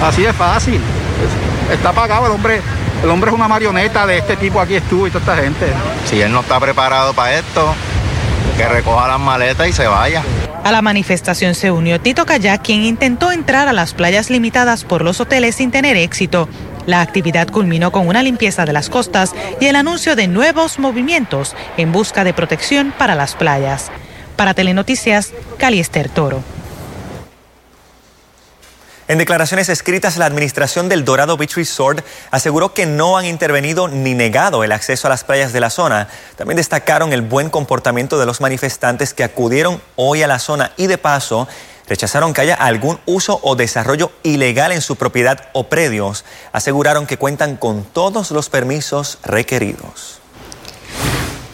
Así 0.03 0.25
es 0.25 0.37
fácil. 0.37 0.81
está 1.73 1.93
pagado, 1.93 2.27
el 2.27 2.33
hombre, 2.33 2.61
el 3.03 3.11
hombre 3.11 3.31
es 3.31 3.37
una 3.37 3.49
marioneta 3.49 4.07
de 4.07 4.19
este 4.19 4.37
tipo 4.37 4.61
aquí 4.61 4.75
estuvo 4.75 5.07
y 5.07 5.11
toda 5.11 5.21
esta 5.21 5.37
gente. 5.37 5.67
Si 6.07 6.21
él 6.21 6.33
no 6.33 6.41
está 6.41 6.59
preparado 6.61 7.13
para 7.15 7.39
esto, 7.39 7.75
que 8.57 8.67
recoja 8.69 9.09
las 9.09 9.21
maletas 9.21 9.69
y 9.69 9.73
se 9.73 9.87
vaya. 9.87 10.23
A 10.65 10.73
la 10.73 10.83
manifestación 10.83 11.55
se 11.55 11.71
unió 11.71 12.01
Tito 12.01 12.27
Kayak, 12.27 12.63
quien 12.63 12.83
intentó 12.83 13.31
entrar 13.31 13.69
a 13.69 13.73
las 13.73 13.95
playas 13.95 14.31
limitadas 14.31 14.85
por 14.85 15.03
los 15.03 15.21
hoteles 15.21 15.55
sin 15.55 15.71
tener 15.71 15.97
éxito. 15.97 16.49
La 16.87 17.01
actividad 17.01 17.49
culminó 17.49 17.93
con 17.93 18.09
una 18.09 18.23
limpieza 18.23 18.65
de 18.65 18.73
las 18.73 18.89
costas 18.89 19.35
y 19.61 19.67
el 19.67 19.77
anuncio 19.77 20.17
de 20.17 20.29
nuevos 20.29 20.79
movimientos 20.79 21.55
en 21.77 21.93
busca 21.93 22.25
de 22.25 22.33
protección 22.33 22.93
para 22.97 23.15
las 23.15 23.35
playas. 23.35 23.91
Para 24.37 24.55
Telenoticias, 24.55 25.33
Caliester 25.59 26.09
Toro. 26.09 26.43
En 29.09 29.19
declaraciones 29.19 29.69
escritas, 29.69 30.17
la 30.17 30.27
administración 30.27 30.89
del 30.89 31.05
Dorado 31.05 31.37
Beach 31.37 31.55
Resort 31.55 32.05
aseguró 32.33 32.75
que 32.75 32.87
no 32.87 33.17
han 33.17 33.25
intervenido 33.25 33.87
ni 33.87 34.15
negado 34.15 34.65
el 34.65 34.73
acceso 34.73 35.07
a 35.07 35.11
las 35.11 35.23
playas 35.23 35.53
de 35.53 35.61
la 35.61 35.71
zona. 35.71 36.09
También 36.35 36.57
destacaron 36.57 37.13
el 37.13 37.23
buen 37.23 37.49
comportamiento 37.49 38.19
de 38.19 38.27
los 38.27 38.41
manifestantes 38.41 39.15
que 39.15 39.23
acudieron 39.23 39.81
hoy 39.95 40.25
a 40.25 40.27
la 40.27 40.41
zona 40.41 40.73
y 40.77 40.89
de 40.89 40.99
paso 40.99 41.47
rechazaron 41.89 42.35
que 42.35 42.41
haya 42.41 42.57
algún 42.57 42.99
uso 43.07 43.39
o 43.45 43.55
desarrollo 43.55 44.11
ilegal 44.25 44.73
en 44.73 44.83
su 44.83 44.97
propiedad 44.97 45.51
o 45.53 45.69
predios. 45.69 46.25
Aseguraron 46.51 47.07
que 47.07 47.17
cuentan 47.17 47.57
con 47.57 47.85
todos 47.85 48.33
los 48.33 48.51
permisos 48.51 49.19
requeridos. 49.23 50.21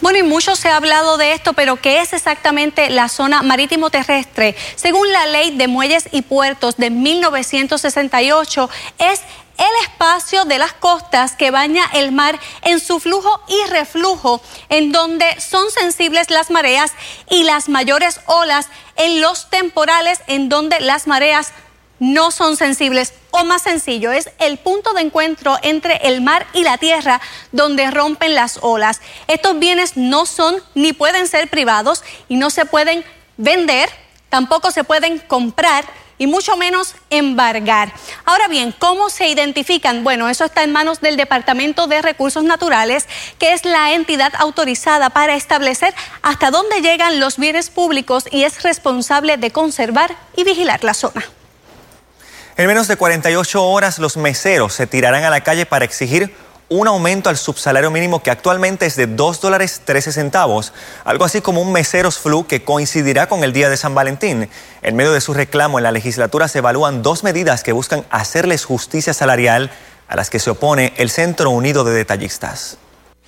Bueno, 0.02 0.18
y 0.18 0.24
mucho 0.24 0.56
se 0.56 0.68
ha 0.68 0.76
hablado 0.76 1.16
de 1.16 1.32
esto, 1.32 1.52
pero 1.52 1.76
¿qué 1.76 2.00
es 2.00 2.12
exactamente 2.12 2.90
la 2.90 3.08
zona 3.08 3.42
marítimo 3.42 3.88
terrestre? 3.88 4.56
Según 4.74 5.12
la 5.12 5.26
ley 5.26 5.52
de 5.52 5.68
muelles 5.68 6.08
y 6.10 6.22
puertos 6.22 6.76
de 6.76 6.90
1968, 6.90 8.68
es 8.98 9.20
el 9.58 9.86
espacio 9.86 10.44
de 10.44 10.58
las 10.58 10.72
costas 10.72 11.36
que 11.36 11.52
baña 11.52 11.88
el 11.94 12.10
mar 12.10 12.40
en 12.62 12.80
su 12.80 12.98
flujo 12.98 13.42
y 13.46 13.70
reflujo, 13.70 14.42
en 14.70 14.90
donde 14.90 15.40
son 15.40 15.70
sensibles 15.70 16.30
las 16.30 16.50
mareas 16.50 16.90
y 17.30 17.44
las 17.44 17.68
mayores 17.68 18.18
olas 18.26 18.66
en 18.96 19.20
los 19.20 19.50
temporales, 19.50 20.20
en 20.26 20.48
donde 20.48 20.80
las 20.80 21.06
mareas 21.06 21.52
no 22.02 22.32
son 22.32 22.56
sensibles 22.56 23.14
o 23.30 23.44
más 23.44 23.62
sencillo, 23.62 24.10
es 24.10 24.28
el 24.40 24.58
punto 24.58 24.92
de 24.92 25.02
encuentro 25.02 25.56
entre 25.62 25.98
el 25.98 26.20
mar 26.20 26.48
y 26.52 26.64
la 26.64 26.76
tierra 26.76 27.20
donde 27.52 27.92
rompen 27.92 28.34
las 28.34 28.58
olas. 28.60 29.00
Estos 29.28 29.56
bienes 29.60 29.96
no 29.96 30.26
son 30.26 30.56
ni 30.74 30.92
pueden 30.92 31.28
ser 31.28 31.48
privados 31.48 32.02
y 32.28 32.34
no 32.34 32.50
se 32.50 32.64
pueden 32.66 33.04
vender, 33.36 33.88
tampoco 34.30 34.72
se 34.72 34.82
pueden 34.82 35.20
comprar 35.20 35.84
y 36.18 36.26
mucho 36.26 36.56
menos 36.56 36.96
embargar. 37.08 37.92
Ahora 38.24 38.48
bien, 38.48 38.74
¿cómo 38.76 39.08
se 39.08 39.28
identifican? 39.28 40.02
Bueno, 40.02 40.28
eso 40.28 40.44
está 40.44 40.64
en 40.64 40.72
manos 40.72 41.00
del 41.00 41.16
Departamento 41.16 41.86
de 41.86 42.02
Recursos 42.02 42.42
Naturales, 42.42 43.06
que 43.38 43.52
es 43.52 43.64
la 43.64 43.92
entidad 43.92 44.32
autorizada 44.38 45.10
para 45.10 45.36
establecer 45.36 45.94
hasta 46.22 46.50
dónde 46.50 46.80
llegan 46.80 47.20
los 47.20 47.38
bienes 47.38 47.70
públicos 47.70 48.24
y 48.28 48.42
es 48.42 48.64
responsable 48.64 49.36
de 49.36 49.52
conservar 49.52 50.16
y 50.34 50.42
vigilar 50.42 50.82
la 50.82 50.94
zona. 50.94 51.24
En 52.56 52.66
menos 52.66 52.86
de 52.86 52.96
48 52.96 53.64
horas 53.64 53.98
los 53.98 54.18
meseros 54.18 54.74
se 54.74 54.86
tirarán 54.86 55.24
a 55.24 55.30
la 55.30 55.40
calle 55.40 55.64
para 55.64 55.86
exigir 55.86 56.34
un 56.68 56.86
aumento 56.86 57.30
al 57.30 57.36
subsalario 57.36 57.90
mínimo 57.90 58.22
que 58.22 58.30
actualmente 58.30 58.86
es 58.86 58.96
de 58.96 59.06
2 59.06 59.40
dólares 59.40 59.82
13 59.84 60.12
centavos, 60.12 60.72
algo 61.04 61.24
así 61.24 61.40
como 61.40 61.62
un 61.62 61.72
meseros 61.72 62.18
flu 62.18 62.46
que 62.46 62.62
coincidirá 62.62 63.26
con 63.26 63.42
el 63.42 63.52
día 63.52 63.70
de 63.70 63.76
San 63.76 63.94
Valentín. 63.94 64.50
En 64.82 64.96
medio 64.96 65.12
de 65.12 65.20
su 65.22 65.32
reclamo 65.32 65.78
en 65.78 65.84
la 65.84 65.92
legislatura 65.92 66.48
se 66.48 66.58
evalúan 66.58 67.02
dos 67.02 67.24
medidas 67.24 67.62
que 67.62 67.72
buscan 67.72 68.04
hacerles 68.10 68.64
justicia 68.64 69.14
salarial 69.14 69.70
a 70.08 70.16
las 70.16 70.28
que 70.28 70.38
se 70.38 70.50
opone 70.50 70.92
el 70.96 71.08
Centro 71.08 71.50
Unido 71.50 71.84
de 71.84 71.92
Detallistas. 71.92 72.76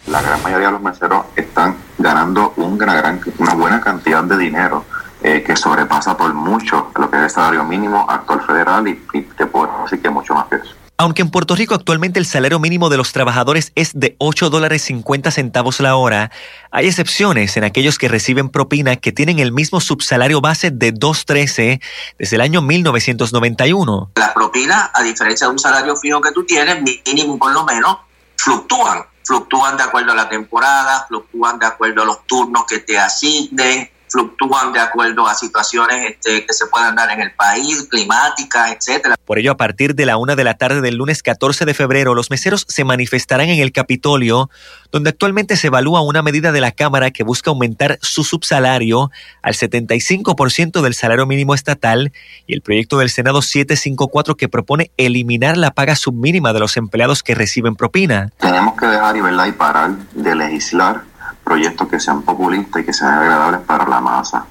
La 0.07 0.21
gran 0.21 0.43
mayoría 0.43 0.67
de 0.67 0.73
los 0.73 0.83
meseros 0.83 1.25
están 1.35 1.77
ganando 1.99 2.53
una, 2.57 3.55
buena 3.55 3.81
cantidad 3.81 4.23
de 4.23 4.37
dinero 4.37 4.85
eh, 5.25 5.43
que 5.43 5.57
sobrepasa 5.57 6.17
por 6.17 6.35
mucho 6.35 6.93
lo 6.97 7.11
que 7.11 7.17
es 7.17 7.23
el 7.25 7.31
salario 7.31 7.65
mínimo 7.65 8.07
actual 8.09 8.43
federal 8.47 8.87
y, 8.87 9.03
y 9.15 9.23
te 9.23 9.47
puedo 9.47 9.71
decir 9.83 10.01
que 10.03 10.11
mucho 10.11 10.35
más 10.35 10.47
que 10.49 10.57
eso. 10.57 10.75
Aunque 10.97 11.23
en 11.23 11.31
Puerto 11.31 11.57
Rico 11.57 11.75
actualmente 11.75 12.21
el 12.21 12.27
salario 12.27 12.61
mínimo 12.61 12.89
de 12.89 12.99
los 12.99 13.13
trabajadores 13.13 13.73
es 13.75 13.99
de 13.99 14.15
8 14.19 14.49
dólares 14.49 14.83
50 14.83 15.33
centavos 15.33 15.81
la 15.81 15.97
hora, 15.97 16.31
hay 16.71 16.87
excepciones 16.87 17.57
en 17.57 17.65
aquellos 17.65 17.99
que 17.99 18.07
reciben 18.07 18.49
propina 18.49 18.97
que 18.97 19.11
tienen 19.13 19.41
el 19.41 19.51
mismo 19.51 19.81
subsalario 19.81 20.41
base 20.41 20.71
de 20.71 20.95
2.13 20.95 21.81
desde 22.19 22.37
el 22.37 22.43
año 22.43 22.63
1991. 22.63 24.13
Las 24.15 24.33
propinas, 24.33 24.91
a 24.93 25.03
diferencia 25.03 25.49
de 25.49 25.53
un 25.55 25.59
salario 25.59 25.97
fijo 25.97 26.21
que 26.21 26.31
tú 26.33 26.45
tienes, 26.45 26.81
mínimo 26.83 27.39
por 27.39 27.53
lo 27.53 27.65
menos, 27.65 27.97
fluctúan. 28.37 29.05
Fluctúan 29.25 29.77
de 29.79 29.85
acuerdo 29.85 30.13
a 30.13 30.15
la 30.15 30.29
temporada, 30.29 31.07
fluctúan 31.09 31.59
de 31.59 31.65
acuerdo 31.67 32.03
a 32.03 32.05
los 32.05 32.27
turnos 32.27 32.67
que 32.67 32.81
te 32.81 32.99
asignen, 32.99 33.91
fluctúan 34.15 34.73
de 34.73 34.79
acuerdo 34.79 35.27
a 35.27 35.35
situaciones 35.35 36.13
este, 36.13 36.47
que 36.47 36.53
se 36.55 36.67
puedan 36.67 36.95
dar 36.95 37.11
en 37.11 37.21
el 37.21 37.33
país, 37.33 37.89
climáticas, 37.91 38.71
etcétera. 38.71 39.17
Por 39.25 39.41
ello, 39.41 39.51
a 39.51 39.57
partir 39.57 39.97
de 39.97 40.07
la 40.07 40.19
una 40.19 40.37
de 40.37 40.45
la 40.45 40.55
tarde 40.55 40.81
del 40.81 40.95
lunes 40.95 41.21
14 41.23 41.65
de 41.65 41.75
febrero, 41.75 42.15
los 42.15 42.31
meseros 42.31 42.65
se 42.69 42.85
manifestarán 42.85 43.49
en 43.49 43.59
el 43.59 43.73
Capitolio, 43.73 44.51
donde 44.93 45.11
actualmente 45.11 45.57
se 45.57 45.67
evalúa 45.67 46.03
una 46.03 46.23
medida 46.23 46.53
de 46.53 46.61
la 46.61 46.71
Cámara 46.71 47.11
que 47.11 47.25
busca 47.25 47.51
aumentar 47.51 47.99
su 48.03 48.23
subsalario 48.23 49.11
al 49.43 49.55
75% 49.55 50.81
del 50.81 50.95
salario 50.95 51.27
mínimo 51.27 51.53
estatal 51.53 52.13
y 52.47 52.55
el 52.55 52.63
proyecto 52.63 52.99
del 52.99 53.11
Senado 53.11 53.43
754 53.43 54.37
que 54.37 54.49
propone 54.49 54.93
eliminar 54.97 55.57
la 55.57 55.73
paga 55.73 55.97
submínima 55.97 56.53
de 56.53 56.61
los 56.61 56.77
empleados 56.77 57.25
que 57.25 57.35
reciben 57.35 57.75
propina. 57.75 58.31
Tenemos 58.39 58.79
que 58.79 58.87
dejar 58.87 59.17
y, 59.17 59.21
¿verdad? 59.23 59.47
y 59.47 59.53
parar 59.53 59.91
de 60.13 60.35
legislar 60.37 61.03
proyectos 61.45 61.89
que 61.89 62.01
sean 62.01 62.23
populistas 62.23 62.83
y 62.83 62.85
que 62.85 62.93
sean 62.93 63.15
agradables 63.15 63.61
para 63.61 63.87
la 63.87 64.01
masa. 64.01 64.45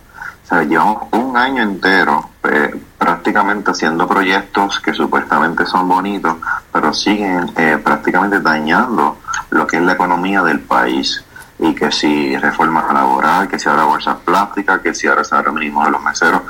O 0.43 0.45
sea, 0.45 0.63
llevamos 0.63 1.03
un 1.12 1.35
año 1.35 1.63
entero 1.63 2.29
eh, 2.43 2.79
prácticamente 2.97 3.71
haciendo 3.71 4.07
proyectos 4.07 4.79
que 4.79 4.93
supuestamente 4.93 5.65
son 5.65 5.88
bonitos, 5.88 6.35
pero 6.71 6.93
siguen 6.93 7.51
eh, 7.55 7.79
prácticamente 7.83 8.39
dañando 8.39 9.17
lo 9.50 9.65
que 9.65 9.77
es 9.77 9.83
la 9.83 9.93
economía 9.93 10.43
del 10.43 10.59
país. 10.59 11.23
Y 11.59 11.73
que 11.73 11.91
si 11.91 12.35
reforma 12.38 12.85
laboral, 12.91 13.47
que 13.47 13.57
si 13.57 13.69
ahora 13.69 13.85
bolsa 13.85 14.17
plástica, 14.17 14.81
que 14.81 14.93
si 14.93 15.07
ahora 15.07 15.23
salario 15.23 15.53
mínimo 15.53 15.85
de 15.85 15.91
los 15.91 16.01
meseros, 16.01 16.41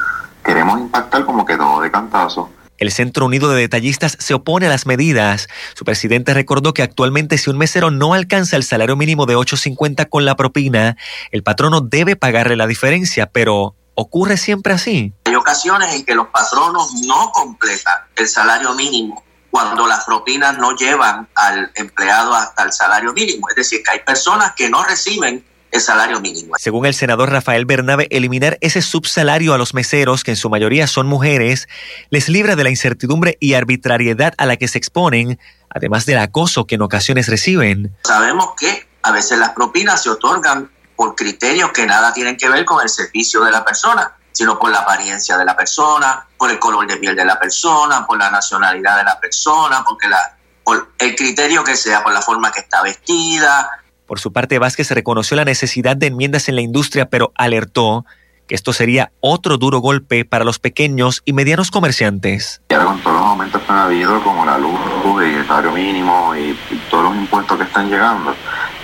queremos 0.43 0.79
impactar 0.79 1.23
como 1.25 1.45
que 1.45 1.55
todo 1.55 1.81
de 1.81 1.91
cantazo 1.91 2.49
el 2.77 2.91
Centro 2.91 3.25
Unido 3.25 3.49
de 3.49 3.61
Detallistas 3.61 4.17
se 4.19 4.33
opone 4.33 4.67
a 4.67 4.69
las 4.69 4.85
medidas. 4.85 5.47
Su 5.75 5.85
presidente 5.85 6.33
recordó 6.33 6.73
que 6.73 6.83
actualmente 6.83 7.37
si 7.37 7.49
un 7.49 7.57
mesero 7.57 7.91
no 7.91 8.13
alcanza 8.13 8.55
el 8.55 8.63
salario 8.63 8.95
mínimo 8.95 9.25
de 9.25 9.35
8.50 9.35 10.09
con 10.09 10.25
la 10.25 10.35
propina, 10.35 10.97
el 11.31 11.43
patrono 11.43 11.81
debe 11.81 12.15
pagarle 12.15 12.55
la 12.55 12.67
diferencia, 12.67 13.27
pero 13.27 13.75
¿ocurre 13.95 14.37
siempre 14.37 14.73
así? 14.73 15.13
Hay 15.25 15.35
ocasiones 15.35 15.93
en 15.93 16.05
que 16.05 16.15
los 16.15 16.27
patronos 16.27 16.93
no 17.05 17.31
completan 17.31 17.99
el 18.15 18.27
salario 18.27 18.73
mínimo 18.73 19.23
cuando 19.51 19.85
las 19.85 20.03
propinas 20.05 20.57
no 20.57 20.75
llevan 20.75 21.27
al 21.35 21.71
empleado 21.75 22.33
hasta 22.33 22.63
el 22.63 22.73
salario 22.73 23.13
mínimo. 23.13 23.47
Es 23.49 23.55
decir, 23.55 23.83
que 23.83 23.91
hay 23.91 23.99
personas 23.99 24.53
que 24.55 24.67
no 24.67 24.83
reciben 24.83 25.45
el 25.73 25.81
salario 25.81 26.21
mínimo. 26.21 26.53
Según 26.57 26.85
el 26.85 26.93
senador 26.93 27.31
Rafael 27.31 27.65
Bernabe, 27.65 28.07
eliminar 28.11 28.57
ese 28.61 28.81
subsalario 28.81 29.53
a 29.53 29.57
los 29.57 29.73
meseros, 29.73 30.23
que 30.23 30.31
en 30.31 30.37
su 30.37 30.49
mayoría 30.49 30.85
son 30.85 31.07
mujeres, 31.07 31.67
les 32.11 32.29
libra 32.29 32.55
de 32.55 32.63
la 32.63 32.69
incertidumbre 32.69 33.37
y 33.39 33.55
arbitrariedad 33.55 34.33
a 34.37 34.45
la 34.45 34.55
que 34.55 34.67
se 34.67 34.77
exponen, 34.77 35.39
además 35.69 36.05
del 36.05 36.19
acoso 36.19 36.65
que 36.65 36.75
en 36.75 36.83
ocasiones 36.83 37.27
reciben. 37.27 37.97
Sabemos 38.03 38.51
que 38.57 38.87
a 39.01 39.11
veces 39.11 39.39
las 39.39 39.49
propinas 39.49 40.03
se 40.03 40.11
otorgan 40.11 40.69
por 40.95 41.15
criterios 41.15 41.71
que 41.71 41.87
nada 41.87 42.13
tienen 42.13 42.37
que 42.37 42.47
ver 42.49 42.65
con 42.65 42.81
el 42.81 42.89
servicio 42.89 43.43
de 43.43 43.51
la 43.51 43.65
persona, 43.65 44.15
sino 44.31 44.59
por 44.59 44.69
la 44.69 44.79
apariencia 44.79 45.37
de 45.37 45.45
la 45.45 45.55
persona, 45.57 46.27
por 46.37 46.51
el 46.51 46.59
color 46.59 46.85
de 46.85 46.97
piel 46.97 47.15
de 47.15 47.25
la 47.25 47.39
persona, 47.39 48.05
por 48.05 48.19
la 48.19 48.29
nacionalidad 48.29 48.97
de 48.97 49.03
la 49.05 49.19
persona, 49.19 49.83
porque 49.83 50.07
la, 50.07 50.37
por 50.63 50.93
el 50.99 51.15
criterio 51.15 51.63
que 51.63 51.75
sea, 51.75 52.03
por 52.03 52.13
la 52.13 52.21
forma 52.21 52.51
que 52.51 52.59
está 52.59 52.83
vestida, 52.83 53.82
por 54.05 54.19
su 54.19 54.31
parte, 54.33 54.59
Vázquez 54.59 54.91
reconoció 54.91 55.37
la 55.37 55.45
necesidad 55.45 55.95
de 55.95 56.07
enmiendas 56.07 56.49
en 56.49 56.55
la 56.55 56.61
industria, 56.61 57.09
pero 57.09 57.31
alertó 57.35 58.05
que 58.47 58.55
esto 58.55 58.73
sería 58.73 59.11
otro 59.21 59.57
duro 59.57 59.79
golpe 59.79 60.25
para 60.25 60.43
los 60.43 60.59
pequeños 60.59 61.21
y 61.25 61.33
medianos 61.33 61.71
comerciantes. 61.71 62.61
Y 62.69 62.73
ahora 62.73 62.87
con 62.87 63.01
todos 63.01 63.15
los 63.15 63.25
aumentos 63.25 63.61
que 63.61 63.71
han 63.71 63.79
habido, 63.79 64.23
como 64.23 64.45
la 64.45 64.57
luz 64.57 64.79
y 65.21 65.35
el 65.35 65.47
salario 65.47 65.71
mínimo 65.71 66.35
y, 66.35 66.57
todos 66.89 67.05
los 67.05 67.15
impuestos 67.15 67.57
que 67.57 67.63
están 67.63 67.89
llegando, 67.89 68.35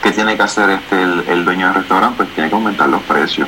¿qué 0.02 0.12
tiene 0.12 0.38
que 0.38 0.44
hacer 0.44 0.70
este 0.70 1.02
el, 1.02 1.46
dueño 1.46 1.68
del 1.68 1.76
restaurante? 1.76 2.18
Pues 2.18 2.34
tiene 2.34 2.50
que 2.50 2.56
aumentar 2.56 2.90
los 2.90 3.02
precios. 3.04 3.48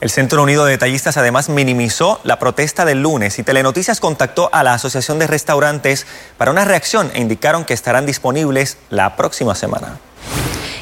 El 0.00 0.10
Centro 0.10 0.44
Unido 0.44 0.64
de 0.64 0.72
Detallistas 0.72 1.16
además 1.16 1.48
minimizó 1.48 2.20
la 2.22 2.38
protesta 2.38 2.84
del 2.84 3.02
lunes 3.02 3.40
y 3.40 3.42
Telenoticias 3.42 3.98
contactó 3.98 4.48
a 4.52 4.62
la 4.62 4.74
Asociación 4.74 5.18
de 5.18 5.26
Restaurantes 5.26 6.06
para 6.36 6.52
una 6.52 6.64
reacción 6.64 7.10
e 7.14 7.20
indicaron 7.20 7.64
que 7.64 7.74
estarán 7.74 8.06
disponibles 8.06 8.78
la 8.90 9.16
próxima 9.16 9.56
semana. 9.56 9.98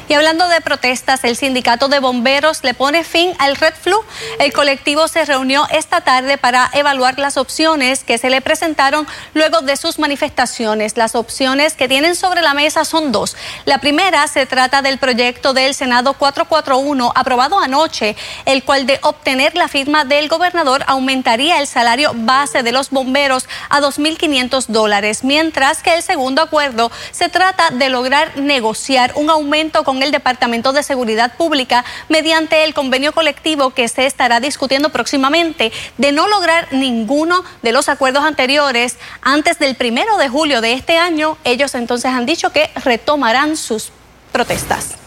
Y 0.09 0.13
hablando 0.13 0.47
de 0.47 0.61
protestas, 0.61 1.25
el 1.25 1.35
sindicato 1.35 1.89
de 1.89 1.99
bomberos 1.99 2.63
le 2.63 2.73
pone 2.73 3.03
fin 3.03 3.33
al 3.39 3.57
Red 3.57 3.73
Flu. 3.73 4.01
El 4.39 4.53
colectivo 4.53 5.09
se 5.09 5.25
reunió 5.25 5.67
esta 5.69 5.99
tarde 5.99 6.37
para 6.37 6.69
evaluar 6.71 7.19
las 7.19 7.35
opciones 7.35 8.05
que 8.05 8.17
se 8.17 8.29
le 8.29 8.39
presentaron 8.39 9.05
luego 9.33 9.59
de 9.59 9.75
sus 9.75 9.99
manifestaciones. 9.99 10.95
Las 10.95 11.13
opciones 11.13 11.73
que 11.73 11.89
tienen 11.89 12.15
sobre 12.15 12.41
la 12.41 12.53
mesa 12.53 12.85
son 12.85 13.11
dos. 13.11 13.35
La 13.65 13.79
primera 13.79 14.25
se 14.27 14.45
trata 14.45 14.81
del 14.81 14.97
proyecto 14.97 15.51
del 15.53 15.73
Senado 15.73 16.13
441 16.13 17.11
aprobado 17.13 17.59
anoche, 17.59 18.15
el 18.45 18.63
cual 18.63 18.85
de 18.85 18.99
obtener 19.03 19.55
la 19.55 19.67
firma 19.67 20.05
del 20.05 20.29
gobernador 20.29 20.85
aumentaría 20.87 21.59
el 21.59 21.67
salario 21.67 22.13
base 22.15 22.63
de 22.63 22.71
los 22.71 22.91
bomberos 22.91 23.45
a 23.69 23.81
2.500 23.81 24.67
dólares, 24.67 25.25
mientras 25.25 25.83
que 25.83 25.95
el 25.95 26.01
segundo 26.01 26.41
acuerdo 26.41 26.91
se 27.11 27.27
trata 27.27 27.71
de 27.71 27.89
lograr 27.89 28.37
negociar 28.37 29.11
un 29.15 29.29
aumento 29.29 29.83
con 29.83 29.96
el 30.03 30.11
Departamento 30.11 30.73
de 30.73 30.83
Seguridad 30.83 31.35
Pública 31.35 31.85
mediante 32.09 32.63
el 32.63 32.73
convenio 32.73 33.11
colectivo 33.11 33.71
que 33.71 33.87
se 33.87 34.05
estará 34.05 34.39
discutiendo 34.39 34.89
próximamente. 34.89 35.71
De 35.97 36.11
no 36.11 36.27
lograr 36.27 36.67
ninguno 36.71 37.43
de 37.61 37.71
los 37.71 37.89
acuerdos 37.89 38.23
anteriores 38.23 38.97
antes 39.21 39.59
del 39.59 39.75
primero 39.75 40.17
de 40.17 40.29
julio 40.29 40.61
de 40.61 40.73
este 40.73 40.97
año, 40.97 41.37
ellos 41.43 41.75
entonces 41.75 42.11
han 42.11 42.25
dicho 42.25 42.51
que 42.51 42.69
retomarán 42.83 43.57
sus 43.57 43.91
protestas. 44.31 45.06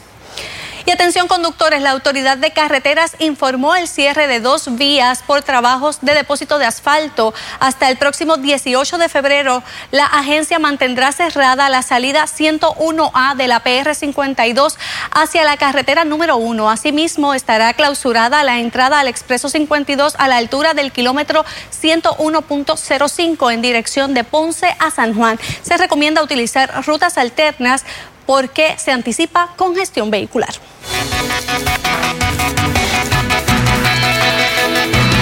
Y 0.87 0.91
atención 0.91 1.29
conductores, 1.29 1.83
la 1.83 1.91
autoridad 1.91 2.39
de 2.39 2.53
carreteras 2.53 3.17
informó 3.19 3.77
el 3.77 3.87
cierre 3.87 4.27
de 4.27 4.41
dos 4.41 4.77
vías 4.77 5.23
por 5.27 5.43
trabajos 5.43 5.99
de 6.01 6.15
depósito 6.15 6.59
de 6.59 6.65
asfalto. 6.65 7.35
Hasta 7.59 7.91
el 7.91 7.97
próximo 7.97 8.37
18 8.37 8.99
de 8.99 9.09
febrero, 9.09 9.63
la 9.91 10.07
agencia 10.07 10.59
mantendrá 10.59 11.13
cerrada 11.13 11.69
la 11.69 11.83
salida 11.83 12.25
101A 12.25 13.35
de 13.37 13.49
la 13.49 13.63
PR52 13.63 14.77
hacia 15.11 15.45
la 15.45 15.57
carretera 15.57 16.05
número 16.05 16.37
1. 16.37 16.71
Asimismo, 16.71 17.35
estará 17.35 17.75
clausurada 17.75 18.43
la 18.43 18.59
entrada 18.61 19.01
al 19.01 19.09
expreso 19.09 19.49
52 19.49 20.15
a 20.19 20.29
la 20.29 20.39
altura 20.39 20.75
del 20.75 20.93
kilómetro 20.93 21.45
101.05 21.81 23.53
en 23.53 23.63
dirección 23.63 24.15
de 24.15 24.25
Ponce 24.25 24.75
a 24.79 24.91
San 24.91 25.15
Juan. 25.15 25.39
Se 25.63 25.77
recomienda 25.77 26.23
utilizar 26.23 26.85
rutas 26.87 27.19
alternas 27.19 27.85
porque 28.31 28.77
se 28.79 28.93
anticipa 28.93 29.49
congestión 29.57 30.09
vehicular. 30.09 30.51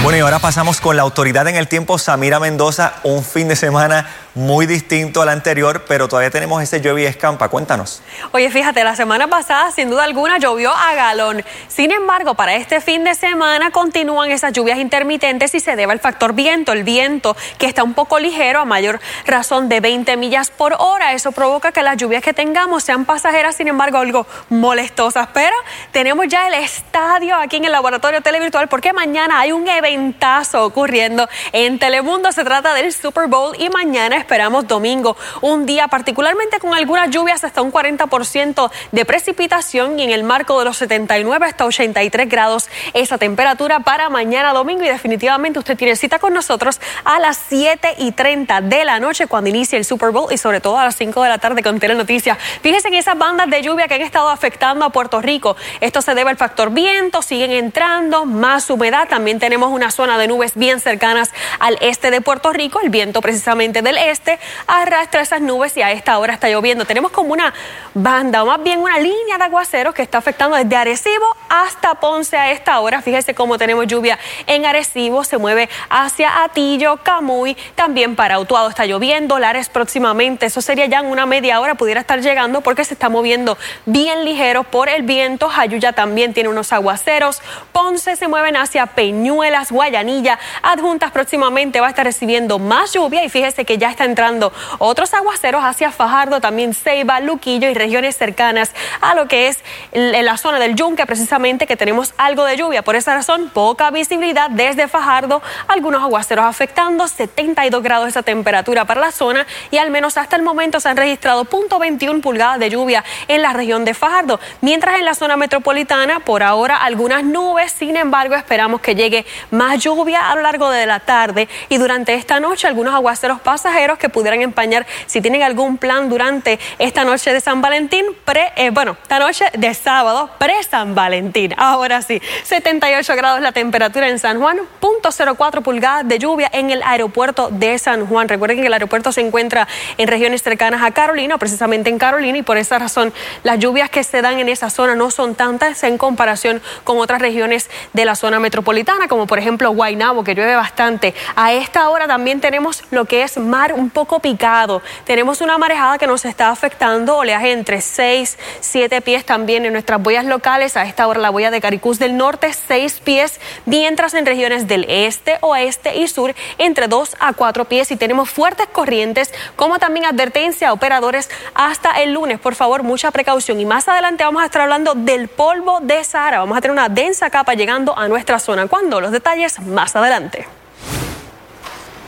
Bueno, 0.03 0.19
y 0.19 0.21
ahora 0.21 0.37
pasamos 0.37 0.79
con 0.79 0.95
la 0.95 1.01
autoridad 1.01 1.47
en 1.47 1.55
el 1.55 1.67
tiempo, 1.67 1.97
Samira 1.97 2.39
Mendoza, 2.39 2.93
un 3.01 3.23
fin 3.23 3.47
de 3.47 3.55
semana 3.55 4.05
muy 4.35 4.65
distinto 4.65 5.21
al 5.21 5.29
anterior, 5.29 5.85
pero 5.87 6.07
todavía 6.07 6.29
tenemos 6.29 6.61
ese 6.61 6.79
y 6.79 7.05
escampa. 7.05 7.49
Cuéntanos. 7.49 8.01
Oye, 8.31 8.49
fíjate, 8.49 8.83
la 8.83 8.95
semana 8.95 9.27
pasada 9.27 9.71
sin 9.71 9.89
duda 9.89 10.03
alguna 10.03 10.37
llovió 10.37 10.71
a 10.71 10.93
galón. 10.93 11.43
Sin 11.67 11.91
embargo, 11.91 12.35
para 12.35 12.55
este 12.55 12.81
fin 12.81 13.03
de 13.03 13.15
semana 13.15 13.71
continúan 13.71 14.31
esas 14.31 14.53
lluvias 14.53 14.79
intermitentes 14.79 15.53
y 15.55 15.59
se 15.59 15.75
debe 15.75 15.91
al 15.91 15.99
factor 15.99 16.33
viento, 16.33 16.71
el 16.71 16.83
viento 16.83 17.35
que 17.57 17.65
está 17.65 17.83
un 17.83 17.93
poco 17.93 18.19
ligero 18.19 18.59
a 18.59 18.65
mayor 18.65 18.99
razón 19.25 19.69
de 19.69 19.79
20 19.79 20.17
millas 20.17 20.49
por 20.51 20.75
hora. 20.79 21.13
Eso 21.13 21.31
provoca 21.31 21.71
que 21.71 21.83
las 21.83 21.97
lluvias 21.97 22.23
que 22.23 22.33
tengamos 22.33 22.83
sean 22.83 23.05
pasajeras, 23.05 23.55
sin 23.55 23.67
embargo, 23.67 23.97
algo 23.97 24.25
molestosas. 24.49 25.27
Pero 25.33 25.55
tenemos 25.91 26.27
ya 26.27 26.47
el 26.47 26.53
estadio 26.55 27.35
aquí 27.35 27.57
en 27.57 27.65
el 27.65 27.71
laboratorio 27.71 28.21
televirtual 28.21 28.67
porque 28.67 28.93
mañana 28.93 29.39
hay 29.39 29.51
un 29.51 29.67
eventazo 29.67 30.65
ocurriendo 30.65 31.27
en 31.51 31.79
Telemundo. 31.79 32.31
Se 32.31 32.43
trata 32.43 32.73
del 32.73 32.93
Super 32.93 33.27
Bowl 33.27 33.55
y 33.59 33.69
mañana 33.69 34.18
esperamos 34.19 34.67
domingo, 34.67 35.17
un 35.41 35.65
día 35.65 35.87
particularmente 35.87 36.59
con 36.59 36.73
algunas 36.73 37.09
lluvias 37.09 37.43
hasta 37.43 37.61
un 37.61 37.71
40% 37.71 38.71
de 38.91 39.05
precipitación 39.05 39.99
y 39.99 40.03
en 40.03 40.11
el 40.11 40.23
marco 40.23 40.59
de 40.59 40.65
los 40.65 40.77
79 40.77 41.45
hasta 41.45 41.65
83 41.65 42.29
grados 42.29 42.69
esa 42.93 43.17
temperatura 43.17 43.79
para 43.79 44.09
mañana 44.09 44.53
domingo 44.53 44.83
y 44.83 44.89
definitivamente 44.89 45.59
usted 45.59 45.77
tiene 45.77 45.95
cita 45.95 46.19
con 46.19 46.33
nosotros 46.33 46.79
a 47.05 47.19
las 47.19 47.39
7 47.49 47.95
y 47.99 48.11
30 48.11 48.61
de 48.61 48.85
la 48.85 48.99
noche 48.99 49.27
cuando 49.27 49.49
inicie 49.49 49.77
el 49.77 49.85
Super 49.85 50.11
Bowl 50.11 50.31
y 50.31 50.37
sobre 50.37 50.61
todo 50.61 50.77
a 50.77 50.85
las 50.85 50.95
5 50.95 51.23
de 51.23 51.29
la 51.29 51.37
tarde 51.37 51.63
con 51.63 51.79
Telenoticias. 51.79 52.37
Fíjense 52.61 52.89
en 52.89 52.95
esas 52.95 53.17
bandas 53.17 53.49
de 53.49 53.61
lluvia 53.61 53.87
que 53.87 53.95
han 53.95 54.01
estado 54.01 54.29
afectando 54.29 54.85
a 54.85 54.89
Puerto 54.89 55.21
Rico. 55.21 55.55
Esto 55.81 56.01
se 56.01 56.13
debe 56.13 56.29
al 56.29 56.37
factor 56.37 56.71
viento, 56.71 57.21
siguen 57.21 57.51
entrando, 57.51 58.25
más 58.25 58.69
humedad. 58.69 59.07
También 59.07 59.39
tenemos 59.39 59.71
una 59.71 59.91
zona 59.91 60.17
de 60.17 60.27
nubes 60.27 60.55
bien 60.55 60.79
cercanas 60.79 61.31
al 61.59 61.77
este 61.81 62.11
de 62.11 62.21
Puerto 62.21 62.51
Rico, 62.51 62.79
el 62.81 62.89
viento 62.89 63.21
precisamente 63.21 63.81
del 63.81 63.97
este 63.97 64.08
este 64.09 64.39
arrastra 64.67 65.21
esas 65.21 65.41
nubes 65.41 65.75
y 65.77 65.81
a 65.81 65.91
esta 65.91 66.17
hora 66.17 66.33
está 66.33 66.49
lloviendo. 66.49 66.85
Tenemos 66.85 67.11
como 67.11 67.33
una 67.33 67.53
banda 67.93 68.43
o 68.43 68.45
más 68.45 68.61
bien 68.63 68.79
una 68.79 68.99
línea 68.99 69.37
de 69.37 69.43
aguaceros 69.43 69.93
que 69.93 70.01
está 70.01 70.19
afectando 70.19 70.55
desde 70.55 70.75
Arecibo 70.75 71.25
hasta 71.49 71.95
Ponce 71.95 72.37
a 72.37 72.51
esta 72.51 72.79
hora. 72.79 73.01
Fíjese 73.01 73.33
cómo 73.33 73.57
tenemos 73.57 73.87
lluvia 73.87 74.19
en 74.47 74.65
Arecibo, 74.65 75.23
se 75.23 75.37
mueve 75.37 75.69
hacia 75.89 76.43
Atillo, 76.43 76.97
Camuy, 76.97 77.55
también 77.75 78.15
para 78.15 78.35
Autuado 78.35 78.69
está 78.69 78.85
lloviendo, 78.85 79.39
Lares 79.39 79.69
próximamente, 79.69 80.45
eso 80.45 80.61
sería 80.61 80.85
ya 80.85 80.99
en 80.99 81.07
una 81.07 81.25
media 81.25 81.59
hora, 81.59 81.75
pudiera 81.75 82.01
estar 82.01 82.21
llegando 82.21 82.61
porque 82.61 82.83
se 82.85 82.93
está 82.93 83.09
moviendo 83.09 83.57
bien 83.85 84.25
ligero 84.25 84.63
por 84.63 84.89
el 84.89 85.03
viento. 85.03 85.49
Jayuya 85.49 85.93
también 85.93 86.33
tiene 86.33 86.49
unos 86.49 86.73
aguaceros, 86.73 87.41
Ponce 87.71 88.15
se 88.15 88.27
mueven 88.27 88.55
hacia 88.55 88.85
Peñuelas, 88.87 89.71
Guayanilla, 89.71 90.39
Adjuntas 90.61 91.11
próximamente 91.11 91.79
va 91.79 91.87
a 91.87 91.89
estar 91.89 92.05
recibiendo 92.05 92.59
más 92.59 92.93
lluvia 92.93 93.23
y 93.23 93.29
fíjese 93.29 93.65
que 93.65 93.77
ya 93.77 93.89
está 93.89 93.98
entrando 94.05 94.51
otros 94.77 95.13
aguaceros 95.13 95.63
hacia 95.63 95.91
Fajardo, 95.91 96.41
también 96.41 96.73
Ceiba, 96.73 97.19
Luquillo 97.19 97.69
y 97.69 97.73
regiones 97.73 98.17
cercanas 98.17 98.71
a 99.01 99.15
lo 99.15 99.27
que 99.27 99.47
es 99.47 99.59
la 99.93 100.37
zona 100.37 100.59
del 100.59 100.75
Yunque, 100.75 101.05
precisamente 101.05 101.67
que 101.67 101.77
tenemos 101.77 102.13
algo 102.17 102.45
de 102.45 102.57
lluvia. 102.57 102.81
Por 102.81 102.95
esa 102.95 103.13
razón, 103.13 103.49
poca 103.49 103.91
visibilidad 103.91 104.49
desde 104.49 104.87
Fajardo, 104.87 105.41
algunos 105.67 106.01
aguaceros 106.03 106.45
afectando, 106.45 107.07
72 107.07 107.81
grados 107.81 108.07
esa 108.07 108.23
temperatura 108.23 108.85
para 108.85 109.01
la 109.01 109.11
zona 109.11 109.45
y 109.71 109.77
al 109.77 109.91
menos 109.91 110.17
hasta 110.17 110.35
el 110.35 110.43
momento 110.43 110.79
se 110.79 110.89
han 110.89 110.97
registrado 110.97 111.45
0.21 111.45 112.21
pulgadas 112.21 112.59
de 112.59 112.69
lluvia 112.69 113.03
en 113.27 113.41
la 113.41 113.53
región 113.53 113.85
de 113.85 113.93
Fajardo. 113.93 114.39
Mientras 114.61 114.99
en 114.99 115.05
la 115.05 115.15
zona 115.15 115.37
metropolitana, 115.37 116.19
por 116.19 116.43
ahora 116.43 116.77
algunas 116.77 117.23
nubes, 117.23 117.71
sin 117.71 117.95
embargo, 117.95 118.35
esperamos 118.35 118.81
que 118.81 118.95
llegue 118.95 119.25
más 119.51 119.79
lluvia 119.79 120.29
a 120.29 120.35
lo 120.35 120.41
largo 120.41 120.69
de 120.69 120.85
la 120.85 120.99
tarde 120.99 121.47
y 121.69 121.77
durante 121.77 122.13
esta 122.13 122.39
noche 122.39 122.67
algunos 122.67 122.93
aguaceros 122.93 123.39
pasajeros 123.39 123.88
que 123.97 124.09
pudieran 124.09 124.41
empañar 124.41 124.85
si 125.05 125.21
tienen 125.21 125.43
algún 125.43 125.77
plan 125.77 126.09
durante 126.09 126.59
esta 126.77 127.03
noche 127.03 127.33
de 127.33 127.41
San 127.41 127.61
Valentín, 127.61 128.05
pre, 128.25 128.51
eh, 128.55 128.69
bueno, 128.69 128.97
esta 129.01 129.19
noche 129.19 129.45
de 129.57 129.73
sábado, 129.73 130.29
pre-San 130.37 130.95
Valentín. 130.95 131.53
Ahora 131.57 132.01
sí, 132.01 132.21
78 132.43 133.15
grados 133.15 133.41
la 133.41 133.51
temperatura 133.51 134.09
en 134.09 134.19
San 134.19 134.39
Juan, 134.39 134.59
0.04 134.81 135.61
pulgadas 135.61 136.07
de 136.07 136.19
lluvia 136.19 136.49
en 136.53 136.69
el 136.69 136.83
aeropuerto 136.83 137.49
de 137.51 137.77
San 137.79 138.05
Juan. 138.05 138.29
Recuerden 138.29 138.61
que 138.61 138.67
el 138.67 138.73
aeropuerto 138.73 139.11
se 139.11 139.21
encuentra 139.21 139.67
en 139.97 140.07
regiones 140.07 140.43
cercanas 140.43 140.83
a 140.83 140.91
Carolina, 140.91 141.37
precisamente 141.37 141.89
en 141.89 141.97
Carolina, 141.97 142.37
y 142.37 142.43
por 142.43 142.57
esa 142.57 142.79
razón 142.79 143.13
las 143.43 143.59
lluvias 143.59 143.89
que 143.89 144.03
se 144.03 144.21
dan 144.21 144.39
en 144.39 144.49
esa 144.49 144.69
zona 144.69 144.95
no 144.95 145.11
son 145.11 145.35
tantas 145.35 145.83
en 145.83 145.97
comparación 145.97 146.61
con 146.83 146.97
otras 146.99 147.21
regiones 147.21 147.69
de 147.93 148.05
la 148.05 148.15
zona 148.15 148.39
metropolitana, 148.39 149.07
como 149.07 149.27
por 149.27 149.39
ejemplo 149.39 149.71
Guaynabo, 149.71 150.23
que 150.23 150.35
llueve 150.35 150.55
bastante. 150.55 151.13
A 151.35 151.53
esta 151.53 151.89
hora 151.89 152.07
también 152.07 152.41
tenemos 152.41 152.83
lo 152.91 153.05
que 153.05 153.23
es 153.23 153.37
mar 153.37 153.73
un 153.79 153.89
poco 153.89 154.19
picado. 154.19 154.81
Tenemos 155.05 155.41
una 155.41 155.57
marejada 155.57 155.97
que 155.97 156.05
nos 156.05 156.25
está 156.25 156.49
afectando, 156.49 157.17
oleaje 157.17 157.51
entre 157.51 157.81
6, 157.81 158.37
7 158.59 159.01
pies 159.01 159.25
también 159.25 159.65
en 159.65 159.73
nuestras 159.73 160.01
boyas 160.01 160.25
locales. 160.25 160.77
A 160.77 160.83
esta 160.83 161.07
hora 161.07 161.19
la 161.19 161.29
boya 161.29 161.49
de 161.49 161.61
Caricús 161.61 161.97
del 161.97 162.17
Norte, 162.17 162.53
6 162.53 162.99
pies, 163.03 163.39
mientras 163.65 164.13
en 164.13 164.25
regiones 164.25 164.67
del 164.67 164.85
este, 164.89 165.37
oeste 165.41 165.95
y 165.97 166.07
sur 166.07 166.35
entre 166.57 166.87
2 166.87 167.15
a 167.19 167.33
4 167.33 167.65
pies. 167.65 167.91
Y 167.91 167.95
tenemos 167.95 168.29
fuertes 168.29 168.67
corrientes, 168.71 169.33
como 169.55 169.79
también 169.79 170.05
advertencia 170.05 170.69
a 170.69 170.73
operadores 170.73 171.29
hasta 171.55 172.01
el 172.01 172.13
lunes. 172.13 172.39
Por 172.39 172.55
favor, 172.55 172.83
mucha 172.83 173.11
precaución. 173.11 173.59
Y 173.59 173.65
más 173.65 173.87
adelante 173.87 174.23
vamos 174.23 174.43
a 174.43 174.45
estar 174.45 174.61
hablando 174.61 174.93
del 174.93 175.29
polvo 175.29 175.79
de 175.81 176.03
Sahara. 176.03 176.39
Vamos 176.39 176.57
a 176.57 176.61
tener 176.61 176.73
una 176.73 176.89
densa 176.89 177.29
capa 177.29 177.53
llegando 177.53 177.97
a 177.97 178.07
nuestra 178.07 178.39
zona. 178.39 178.67
¿Cuándo? 178.67 178.99
Los 178.99 179.11
detalles 179.11 179.59
más 179.61 179.95
adelante. 179.95 180.45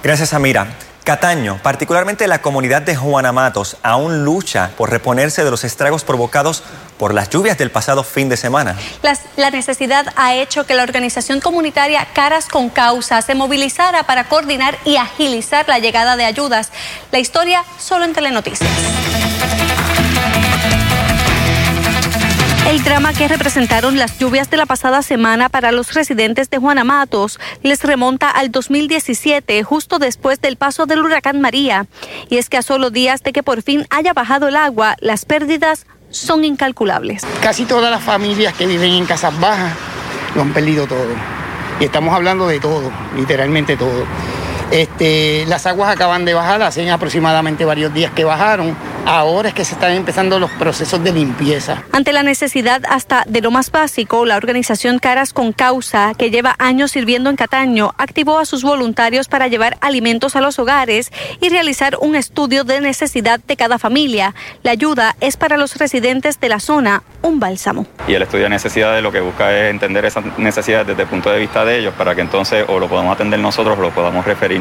Gracias, 0.04 0.34
Amira. 0.34 0.68
Cataño, 1.12 1.60
particularmente 1.62 2.26
la 2.26 2.42
comunidad 2.42 2.84
de 2.84 2.96
Juana 2.96 3.34
Matos, 3.34 3.76
aún 3.84 4.24
lucha 4.24 4.72
por 4.78 4.90
reponerse 4.90 5.44
de 5.44 5.52
los 5.52 5.66
estragos 5.66 6.06
provocados 6.06 6.64
por 6.98 7.14
las 7.14 7.30
lluvias 7.30 7.58
del 7.58 7.70
pasado 7.70 8.06
fin 8.06 8.30
de 8.30 8.38
semana. 8.38 8.78
la 9.36 9.50
necesidad 9.50 10.06
ha 10.16 10.36
hecho 10.36 10.66
que 10.66 10.74
la 10.74 10.84
organización 10.84 11.42
comunitaria 11.42 12.08
Caras 12.14 12.48
con 12.48 12.70
Causa 12.70 13.22
se 13.22 13.36
movilizara 13.36 14.04
para 14.04 14.30
coordinar 14.30 14.78
y 14.86 14.96
agilizar 14.96 15.68
la 15.68 15.80
llegada 15.80 16.16
de 16.16 16.24
ayudas. 16.24 16.72
La 17.12 17.20
historia 17.20 17.66
solo 17.78 18.06
en 18.06 18.14
Telenoticias. 18.14 18.70
El 22.68 22.84
drama 22.84 23.12
que 23.12 23.28
representaron 23.28 23.98
las 23.98 24.20
lluvias 24.20 24.50
de 24.50 24.56
la 24.56 24.66
pasada 24.66 25.02
semana 25.02 25.50
para 25.50 25.72
los 25.72 25.94
residentes 25.94 26.50
de 26.50 26.60
Juana 26.60 26.84
Matos 26.84 27.40
les 27.64 27.84
remonta 27.84 28.30
al 28.30 28.52
2017, 28.52 29.64
justo 29.64 29.98
después 30.00 30.40
del 30.40 30.58
paso 30.58 30.86
del 30.86 31.00
huracán 31.00 31.42
María. 31.42 31.88
Y 32.30 32.38
es 32.38 32.50
que 32.50 32.58
a 32.58 32.62
solo 32.62 32.92
días 32.92 33.24
de 33.24 33.34
que 33.34 33.44
por 33.44 33.64
fin 33.64 33.88
haya 33.90 34.14
bajado 34.14 34.48
el 34.48 34.56
agua, 34.56 34.96
las 35.00 35.26
pérdidas 35.26 35.86
son 36.12 36.46
incalculables. 36.46 37.24
Casi 37.42 37.66
todas 37.66 37.90
las 37.90 38.04
familias 38.04 38.54
que 38.54 38.68
viven 38.68 38.94
en 38.94 39.06
casas 39.06 39.38
bajas 39.40 39.74
lo 40.36 40.44
han 40.44 40.54
perdido 40.54 40.86
todo. 40.88 41.16
Y 41.80 41.86
estamos 41.86 42.14
hablando 42.14 42.48
de 42.48 42.60
todo, 42.60 42.92
literalmente 43.16 43.76
todo. 43.76 44.06
Este, 44.72 45.46
las 45.48 45.66
aguas 45.66 45.94
acaban 45.94 46.24
de 46.24 46.34
bajar, 46.34 46.62
hacen 46.62 46.90
aproximadamente 46.90 47.66
varios 47.66 47.94
días 47.94 48.12
que 48.14 48.24
bajaron. 48.24 48.76
Ahora 49.06 49.50
es 49.50 49.56
que 49.56 49.66
se 49.66 49.74
están 49.74 49.92
empezando 49.94 50.40
los 50.40 50.50
procesos 50.52 51.04
de 51.04 51.12
limpieza. 51.12 51.84
Ante 51.92 52.14
la 52.14 52.24
necesidad 52.24 52.82
hasta 52.88 53.24
de 53.28 53.42
lo 53.42 53.52
más 53.52 53.72
básico, 53.72 54.26
la 54.26 54.38
organización 54.38 55.00
Caras 55.00 55.34
con 55.34 55.52
Causa, 55.54 56.14
que 56.18 56.30
lleva 56.30 56.56
años 56.60 56.92
sirviendo 56.92 57.30
en 57.30 57.36
Cataño, 57.36 57.94
activó 57.98 58.38
a 58.38 58.46
sus 58.46 58.64
voluntarios 58.64 59.28
para 59.28 59.48
llevar 59.48 59.78
alimentos 59.82 60.36
a 60.36 60.42
los 60.42 60.60
hogares 60.60 61.12
y 61.42 61.50
realizar 61.50 61.98
un 62.00 62.16
estudio 62.16 62.64
de 62.64 62.80
necesidad 62.80 63.40
de 63.40 63.58
cada 63.58 63.80
familia. 63.80 64.36
La 64.64 64.72
ayuda 64.72 65.16
es 65.20 65.36
para 65.36 65.58
los 65.58 65.76
residentes 65.78 66.40
de 66.40 66.48
la 66.48 66.60
zona 66.60 67.04
un 67.24 67.40
bálsamo. 67.40 67.88
Y 68.08 68.14
el 68.14 68.22
estudio 68.22 68.46
de 68.46 68.52
necesidades 68.52 69.04
lo 69.04 69.12
que 69.12 69.20
busca 69.20 69.52
es 69.52 69.72
entender 69.72 70.06
esas 70.06 70.24
necesidades 70.38 70.88
desde 70.88 71.04
el 71.04 71.10
punto 71.10 71.30
de 71.30 71.40
vista 71.40 71.66
de 71.66 71.80
ellos 71.80 71.94
para 71.98 72.16
que 72.16 72.22
entonces 72.22 72.66
o 72.68 72.80
lo 72.80 72.88
podamos 72.88 73.14
atender 73.14 73.40
nosotros 73.40 73.78
o 73.78 73.82
lo 73.82 73.90
podamos 73.90 74.26
referir. 74.26 74.61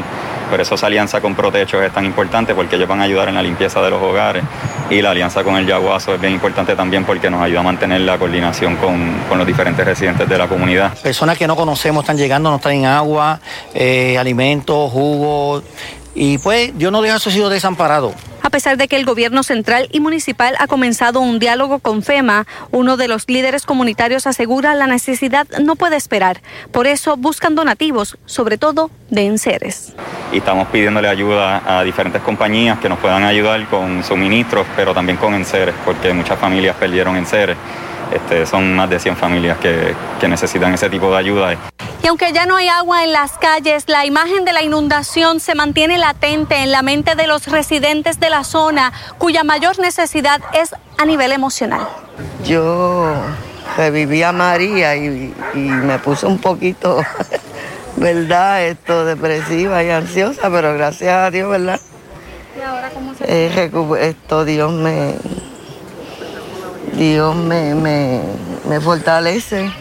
Por 0.50 0.60
eso 0.60 0.74
esa 0.74 0.86
alianza 0.86 1.20
con 1.20 1.34
Protecho 1.34 1.80
es 1.80 1.92
tan 1.92 2.04
importante 2.04 2.54
porque 2.54 2.74
ellos 2.74 2.88
van 2.88 3.00
a 3.00 3.04
ayudar 3.04 3.28
en 3.28 3.36
la 3.36 3.42
limpieza 3.42 3.80
de 3.82 3.90
los 3.90 4.02
hogares 4.02 4.42
y 4.90 5.00
la 5.00 5.12
alianza 5.12 5.44
con 5.44 5.56
el 5.56 5.64
Yaguazo 5.64 6.14
es 6.14 6.20
bien 6.20 6.32
importante 6.32 6.74
también 6.74 7.04
porque 7.04 7.30
nos 7.30 7.40
ayuda 7.40 7.60
a 7.60 7.62
mantener 7.62 8.00
la 8.00 8.18
coordinación 8.18 8.74
con, 8.76 9.14
con 9.28 9.38
los 9.38 9.46
diferentes 9.46 9.84
residentes 9.84 10.28
de 10.28 10.36
la 10.36 10.48
comunidad. 10.48 10.98
Personas 10.98 11.38
que 11.38 11.46
no 11.46 11.54
conocemos 11.54 12.02
están 12.02 12.16
llegando, 12.16 12.50
nos 12.50 12.60
traen 12.60 12.84
agua, 12.84 13.38
eh, 13.72 14.18
alimentos, 14.18 14.90
jugos 14.90 15.62
y 16.20 16.36
pues 16.36 16.76
Dios 16.76 16.92
no 16.92 17.00
deja 17.00 17.14
a 17.14 17.18
sido 17.18 17.48
desamparado. 17.48 18.12
A 18.42 18.50
pesar 18.50 18.76
de 18.76 18.88
que 18.88 18.96
el 18.96 19.06
gobierno 19.06 19.42
central 19.42 19.88
y 19.90 20.00
municipal 20.00 20.54
ha 20.58 20.66
comenzado 20.66 21.20
un 21.20 21.38
diálogo 21.38 21.78
con 21.78 22.02
FEMA, 22.02 22.46
uno 22.72 22.98
de 22.98 23.08
los 23.08 23.26
líderes 23.26 23.64
comunitarios 23.64 24.26
asegura 24.26 24.74
la 24.74 24.86
necesidad 24.86 25.46
no 25.62 25.76
puede 25.76 25.96
esperar. 25.96 26.42
Por 26.72 26.86
eso 26.86 27.16
buscan 27.16 27.54
donativos, 27.54 28.18
sobre 28.26 28.58
todo 28.58 28.90
de 29.08 29.24
enseres. 29.24 29.94
Y 30.30 30.38
estamos 30.38 30.68
pidiéndole 30.68 31.08
ayuda 31.08 31.62
a 31.64 31.82
diferentes 31.84 32.20
compañías 32.20 32.78
que 32.80 32.90
nos 32.90 32.98
puedan 32.98 33.24
ayudar 33.24 33.66
con 33.68 34.04
suministros, 34.04 34.66
pero 34.76 34.92
también 34.92 35.16
con 35.16 35.32
enseres, 35.32 35.74
porque 35.86 36.12
muchas 36.12 36.38
familias 36.38 36.76
perdieron 36.76 37.16
enseres. 37.16 37.56
Este, 38.12 38.46
son 38.46 38.74
más 38.74 38.90
de 38.90 38.98
100 38.98 39.16
familias 39.16 39.58
que, 39.58 39.94
que 40.20 40.28
necesitan 40.28 40.74
ese 40.74 40.90
tipo 40.90 41.10
de 41.10 41.18
ayuda. 41.18 41.56
Y 42.02 42.06
aunque 42.06 42.32
ya 42.32 42.46
no 42.46 42.56
hay 42.56 42.68
agua 42.68 43.04
en 43.04 43.12
las 43.12 43.32
calles, 43.32 43.84
la 43.86 44.06
imagen 44.06 44.44
de 44.44 44.52
la 44.52 44.62
inundación 44.62 45.38
se 45.38 45.54
mantiene 45.54 45.98
latente 45.98 46.56
en 46.62 46.72
la 46.72 46.82
mente 46.82 47.14
de 47.14 47.26
los 47.26 47.46
residentes 47.46 48.18
de 48.18 48.30
la 48.30 48.42
zona, 48.42 48.92
cuya 49.18 49.44
mayor 49.44 49.78
necesidad 49.78 50.40
es 50.54 50.74
a 50.98 51.04
nivel 51.04 51.32
emocional. 51.32 51.86
Yo 52.44 53.14
reviví 53.76 54.22
a 54.22 54.32
María 54.32 54.96
y, 54.96 55.34
y 55.54 55.58
me 55.58 55.98
puse 55.98 56.26
un 56.26 56.38
poquito, 56.38 57.04
¿verdad? 57.96 58.64
Esto 58.64 59.04
depresiva 59.04 59.84
y 59.84 59.90
ansiosa, 59.90 60.50
pero 60.50 60.72
gracias 60.74 61.14
a 61.14 61.30
Dios, 61.30 61.50
¿verdad? 61.50 61.80
¿Y 62.58 62.62
ahora 62.62 62.90
cómo 62.90 63.14
se 63.14 63.24
Eh, 63.26 63.70
esto 64.00 64.44
Dios 64.44 64.72
me 64.72 65.14
Dios 66.92 67.36
me, 67.36 67.74
me, 67.74 68.20
me 68.68 68.80
fortalece. 68.80 69.72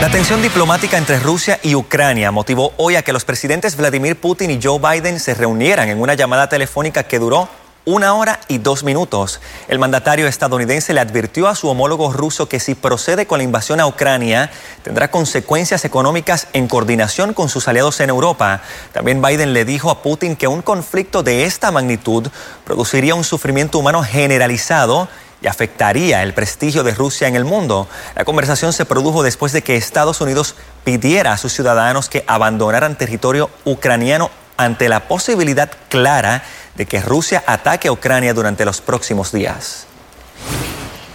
La 0.01 0.11
tensión 0.11 0.43
diplomática 0.43 0.99
entre 0.99 1.21
Rusia 1.21 1.61
y 1.63 1.77
Ucrania 1.77 2.33
motivó 2.33 2.73
hoy 2.77 2.97
a 2.97 3.03
que 3.03 3.13
los 3.13 3.25
presidentes 3.25 3.77
Vladimir 3.77 4.17
Putin 4.17 4.51
y 4.51 4.59
Joe 4.61 4.81
Biden 4.81 5.21
se 5.21 5.35
reunieran 5.35 5.89
en 5.89 6.01
una 6.01 6.15
llamada 6.15 6.49
telefónica 6.49 7.05
que 7.05 7.21
duró 7.21 7.49
una 7.85 8.15
hora 8.15 8.41
y 8.49 8.59
dos 8.59 8.85
minutos. 8.85 9.41
El 9.69 9.79
mandatario 9.79 10.29
estadounidense 10.29 10.95
le 10.95 11.01
advirtió 11.01 11.49
a 11.49 11.55
su 11.55 11.69
homólogo 11.69 12.13
ruso 12.13 12.49
que 12.49 12.61
si 12.61 12.75
procede 12.75 13.27
con 13.27 13.39
la 13.39 13.45
invasión 13.45 13.81
a 13.81 13.87
Ucrania, 13.87 14.51
tendrá 14.83 15.11
consecuencias 15.11 15.85
económicas 15.85 16.47
en 16.53 16.69
coordinación 16.69 17.35
con 17.35 17.49
sus 17.49 17.67
aliados 17.69 18.01
en 18.01 18.11
Europa. 18.11 18.63
También 18.93 19.21
Biden 19.21 19.53
le 19.53 19.65
dijo 19.65 19.91
a 19.91 20.03
Putin 20.03 20.37
que 20.37 20.47
un 20.47 20.63
conflicto 20.63 21.23
de 21.23 21.45
esta 21.45 21.71
magnitud 21.71 22.29
produciría 22.65 23.15
un 23.15 23.25
sufrimiento 23.25 23.79
humano 23.79 24.03
generalizado 24.03 25.09
y 25.41 25.49
afectaría 25.49 26.23
el 26.23 26.35
prestigio 26.35 26.85
de 26.85 26.95
Rusia 26.95 27.27
en 27.27 27.35
el 27.35 27.45
mundo. 27.45 27.89
La 28.15 28.25
conversación 28.25 28.73
se 28.73 28.85
produjo 28.85 29.25
después 29.25 29.51
de 29.51 29.63
que 29.63 29.77
Estados 29.77 30.21
Unidos 30.21 30.55
pidiera 30.85 31.33
a 31.33 31.37
sus 31.37 31.53
ciudadanos 31.53 32.09
que 32.09 32.25
abandonaran 32.29 32.97
territorio 32.97 33.51
ucraniano 33.65 34.31
ante 34.57 34.89
la 34.89 35.09
posibilidad 35.09 35.71
clara 35.89 36.45
de 36.75 36.87
que 36.87 37.01
Rusia 37.01 37.43
ataque 37.47 37.89
a 37.89 37.93
Ucrania 37.93 38.35
durante 38.35 38.65
los 38.65 38.81
próximos 38.81 39.33
días. 39.33 39.87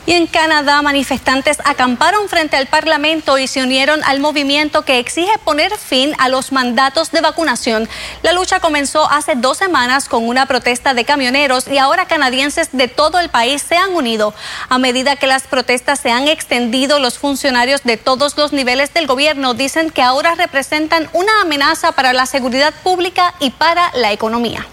Y 0.08 0.14
en 0.14 0.26
Canadá, 0.26 0.82
manifestantes 0.82 1.58
acamparon 1.66 2.30
frente 2.30 2.56
al 2.56 2.68
Parlamento 2.68 3.38
y 3.38 3.46
se 3.46 3.62
unieron 3.62 4.02
al 4.06 4.22
movimiento 4.22 4.84
que 4.84 5.00
exige 5.00 5.38
poner 5.44 5.78
fin 5.78 6.14
a 6.18 6.30
los 6.30 6.54
mandatos 6.54 7.12
de 7.12 7.20
vacunación. 7.20 7.90
La 8.24 8.32
lucha 8.32 8.62
comenzó 8.62 9.12
hace 9.12 9.36
dos 9.36 9.58
semanas 9.58 10.08
con 10.08 10.26
una 10.26 10.46
protesta 10.46 10.94
de 10.94 11.04
camioneros 11.04 11.68
y 11.68 11.78
ahora 11.78 12.06
canadienses 12.06 12.70
de 12.72 12.88
todo 12.88 13.20
el 13.20 13.28
país 13.28 13.62
se 13.62 13.76
han 13.76 13.94
unido. 13.96 14.34
A 14.70 14.78
medida 14.78 15.18
que 15.18 15.28
las 15.28 15.44
protestas 15.44 16.00
se 16.00 16.10
han 16.10 16.30
extendido, 16.30 17.00
los 17.00 17.18
funcionarios 17.18 17.84
de 17.84 17.98
todos 17.98 18.38
los 18.38 18.54
niveles 18.54 18.94
del 18.94 19.08
gobierno 19.08 19.56
dicen 19.56 19.90
que 19.90 20.04
ahora 20.04 20.36
representan 20.36 21.10
una 21.12 21.42
amenaza 21.42 21.92
para 21.92 22.14
la 22.14 22.28
seguridad 22.28 22.74
pública 22.82 23.34
y 23.42 23.50
para 23.50 23.92
la 23.94 24.14
economía. 24.14 24.66